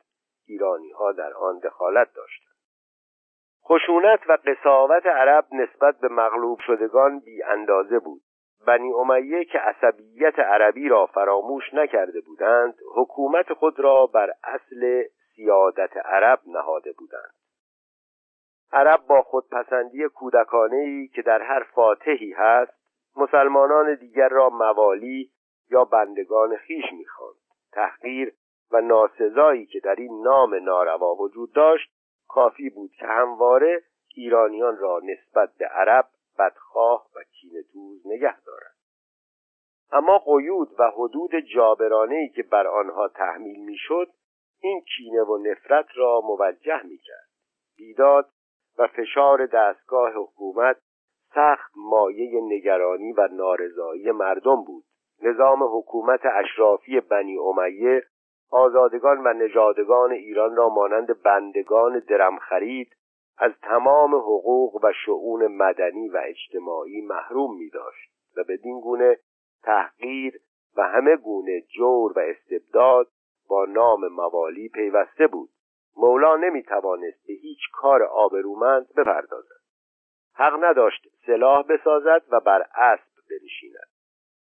ایرانی 0.47 0.91
ها 0.91 1.13
در 1.13 1.35
آن 1.35 1.59
دخالت 1.59 2.13
داشتند. 2.15 2.57
خشونت 3.65 4.21
و 4.29 4.39
قصاوت 4.47 5.07
عرب 5.07 5.47
نسبت 5.53 5.99
به 5.99 6.09
مغلوب 6.09 6.59
شدگان 6.67 7.21
بی 7.21 7.43
اندازه 7.43 7.99
بود. 7.99 8.23
بنی 8.67 8.93
امیه 8.93 9.45
که 9.45 9.59
عصبیت 9.59 10.39
عربی 10.39 10.89
را 10.89 11.07
فراموش 11.07 11.75
نکرده 11.75 12.21
بودند 12.21 12.75
حکومت 12.95 13.53
خود 13.53 13.81
را 13.81 14.07
بر 14.07 14.31
اصل 14.45 15.05
سیادت 15.37 15.97
عرب 15.97 16.41
نهاده 16.47 16.93
بودند. 16.93 17.35
عرب 18.73 19.07
با 19.07 19.23
خودپسندی 19.23 20.09
کودکانه 20.09 20.77
ای 20.77 21.09
که 21.09 21.23
در 21.23 21.43
هر 21.43 21.63
فاتحی 21.63 22.33
هست 22.33 22.73
مسلمانان 23.17 23.95
دیگر 23.95 24.29
را 24.29 24.51
موالی 24.51 25.31
یا 25.71 25.85
بندگان 25.85 26.57
خیش 26.57 26.85
می‌خواند. 26.99 27.37
تحقیر 27.73 28.33
و 28.71 28.81
ناسزایی 28.81 29.67
که 29.67 29.81
در 29.81 29.95
این 29.95 30.23
نام 30.23 30.55
ناروا 30.55 31.15
وجود 31.15 31.53
داشت 31.53 31.91
کافی 32.29 32.71
بود 32.71 32.91
که 32.93 33.07
همواره 33.07 33.83
ایرانیان 34.15 34.77
را 34.77 35.01
نسبت 35.05 35.55
به 35.59 35.67
عرب 35.67 36.09
بدخواه 36.39 37.07
و 37.17 37.23
کینهتوز 37.23 38.07
نگه 38.07 38.41
دارند. 38.41 38.77
اما 39.93 40.19
قیود 40.19 40.69
و 40.79 40.91
حدود 40.91 41.35
جابرانه 41.55 42.29
که 42.29 42.43
بر 42.43 42.67
آنها 42.67 43.09
تحمیل 43.09 43.65
می‌شد 43.65 44.09
این 44.61 44.81
کینه 44.81 45.23
و 45.23 45.39
نفرت 45.39 45.87
را 45.95 46.21
موجه 46.21 46.83
می‌کرد. 46.83 47.29
بیداد 47.77 48.29
و 48.79 48.87
فشار 48.87 49.47
دستگاه 49.47 50.13
حکومت 50.13 50.77
سخت 51.35 51.73
مایه 51.77 52.41
نگرانی 52.41 53.13
و 53.13 53.29
نارضایی 53.33 54.11
مردم 54.11 54.65
بود. 54.65 54.85
نظام 55.23 55.63
حکومت 55.63 56.21
اشرافی 56.25 57.01
بنی 57.01 57.39
امیه 57.39 58.03
آزادگان 58.51 59.27
و 59.27 59.33
نژادگان 59.33 60.13
ایران 60.13 60.57
را 60.57 60.69
مانند 60.69 61.23
بندگان 61.23 61.99
درم 61.99 62.39
خرید 62.39 62.97
از 63.39 63.53
تمام 63.63 64.15
حقوق 64.15 64.85
و 64.85 64.93
شعون 65.05 65.47
مدنی 65.47 66.09
و 66.09 66.21
اجتماعی 66.25 67.01
محروم 67.01 67.59
می 67.59 67.71
داشت 67.71 68.11
و 68.37 68.45
بدین 68.49 68.81
گونه 68.81 69.19
تحقیر 69.63 70.41
و 70.77 70.83
همه 70.83 71.17
گونه 71.17 71.61
جور 71.61 72.13
و 72.17 72.21
استبداد 72.21 73.07
با 73.49 73.65
نام 73.65 74.09
موالی 74.09 74.69
پیوسته 74.69 75.27
بود. 75.27 75.49
مولا 75.97 76.37
نمی 76.37 76.63
توانست 76.63 77.27
به 77.27 77.33
هیچ 77.33 77.61
کار 77.73 78.03
آبرومند 78.03 78.87
بپردازد. 78.97 79.61
حق 80.35 80.65
نداشت 80.65 81.09
سلاح 81.27 81.63
بسازد 81.63 82.23
و 82.31 82.41
بر 82.41 82.63
اسب 82.75 83.17
بنشیند. 83.31 83.89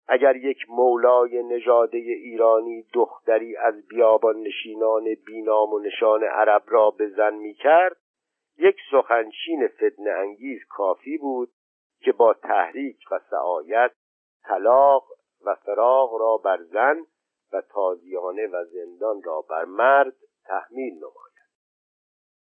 اگر 0.07 0.35
یک 0.35 0.57
مولای 0.69 1.43
نژاده 1.43 1.97
ایرانی 1.97 2.85
دختری 2.93 3.57
از 3.57 3.87
بیابان 3.87 4.35
نشینان 4.37 5.03
بینام 5.25 5.73
و 5.73 5.79
نشان 5.79 6.23
عرب 6.23 6.63
را 6.67 6.91
به 6.91 7.09
زن 7.09 7.33
می 7.33 7.53
کرد 7.53 7.97
یک 8.57 8.75
سخنچین 8.91 9.67
فتن 9.67 10.07
انگیز 10.07 10.65
کافی 10.69 11.17
بود 11.17 11.49
که 12.01 12.11
با 12.11 12.33
تحریک 12.33 12.99
و 13.11 13.19
سعایت 13.29 13.91
طلاق 14.43 15.07
و 15.45 15.55
فراغ 15.55 16.19
را 16.19 16.37
بر 16.37 16.63
زن 16.63 17.05
و 17.53 17.61
تازیانه 17.61 18.47
و 18.47 18.65
زندان 18.65 19.23
را 19.23 19.41
بر 19.41 19.65
مرد 19.65 20.13
تحمیل 20.45 20.93
نماید. 20.93 21.26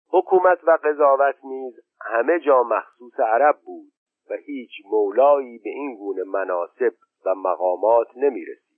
حکومت 0.10 0.64
و 0.64 0.78
قضاوت 0.84 1.36
نیز 1.44 1.74
همه 2.02 2.40
جا 2.40 2.64
مخصوص 2.64 3.20
عرب 3.20 3.60
بود 3.66 3.92
و 4.30 4.34
هیچ 4.34 4.72
مولایی 4.86 5.58
به 5.58 5.70
این 5.70 5.96
گونه 5.96 6.24
مناسب 6.24 6.94
و 7.26 7.36
مقامات 7.36 8.08
نمی 8.18 8.46
رسید 8.46 8.78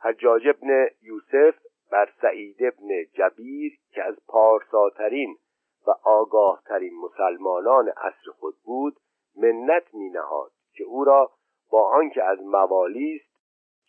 حجاج 0.00 0.48
ابن 0.48 0.86
یوسف 1.02 1.58
بر 1.90 2.12
سعید 2.20 2.56
ابن 2.60 2.88
جبیر 3.12 3.72
که 3.90 4.04
از 4.04 4.16
پارساترین 4.26 5.36
و 5.86 5.90
آگاهترین 6.04 6.92
مسلمانان 7.00 7.88
عصر 7.88 8.30
خود 8.38 8.54
بود 8.64 8.96
منت 9.36 9.94
می 9.94 10.10
نهاد 10.10 10.50
که 10.72 10.84
او 10.84 11.04
را 11.04 11.30
با 11.70 11.90
آنکه 11.90 12.24
از 12.24 12.38
موالی 12.42 13.16
است 13.16 13.28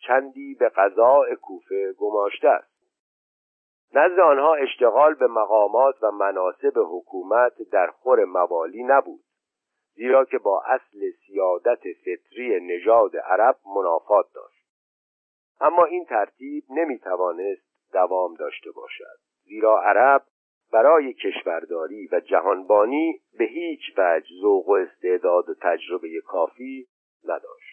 چندی 0.06 0.54
به 0.54 0.68
قضاء 0.68 1.34
کوفه 1.34 1.92
گماشته 1.92 2.48
است. 2.48 2.69
نزد 3.94 4.18
آنها 4.18 4.54
اشتغال 4.54 5.14
به 5.14 5.26
مقامات 5.26 6.02
و 6.02 6.10
مناسب 6.10 6.72
حکومت 6.76 7.52
در 7.72 7.86
خور 7.86 8.24
موالی 8.24 8.82
نبود 8.82 9.20
زیرا 9.94 10.24
که 10.24 10.38
با 10.38 10.62
اصل 10.66 11.10
سیادت 11.26 11.80
فطری 12.04 12.60
نژاد 12.60 13.16
عرب 13.16 13.56
منافات 13.76 14.26
داشت. 14.34 14.66
اما 15.60 15.84
این 15.84 16.04
ترتیب 16.04 16.64
نمی‌توانست 16.70 17.92
دوام 17.92 18.34
داشته 18.34 18.70
باشد 18.70 19.18
زیرا 19.44 19.82
عرب 19.82 20.22
برای 20.72 21.12
کشورداری 21.12 22.08
و 22.12 22.20
جهانبانی 22.20 23.20
به 23.38 23.44
هیچ 23.44 23.80
وجه 23.98 24.28
ذوق 24.40 24.68
و 24.68 24.72
استعداد 24.72 25.48
و 25.48 25.54
تجربه 25.62 26.20
کافی 26.26 26.88
نداشت. 27.24 27.69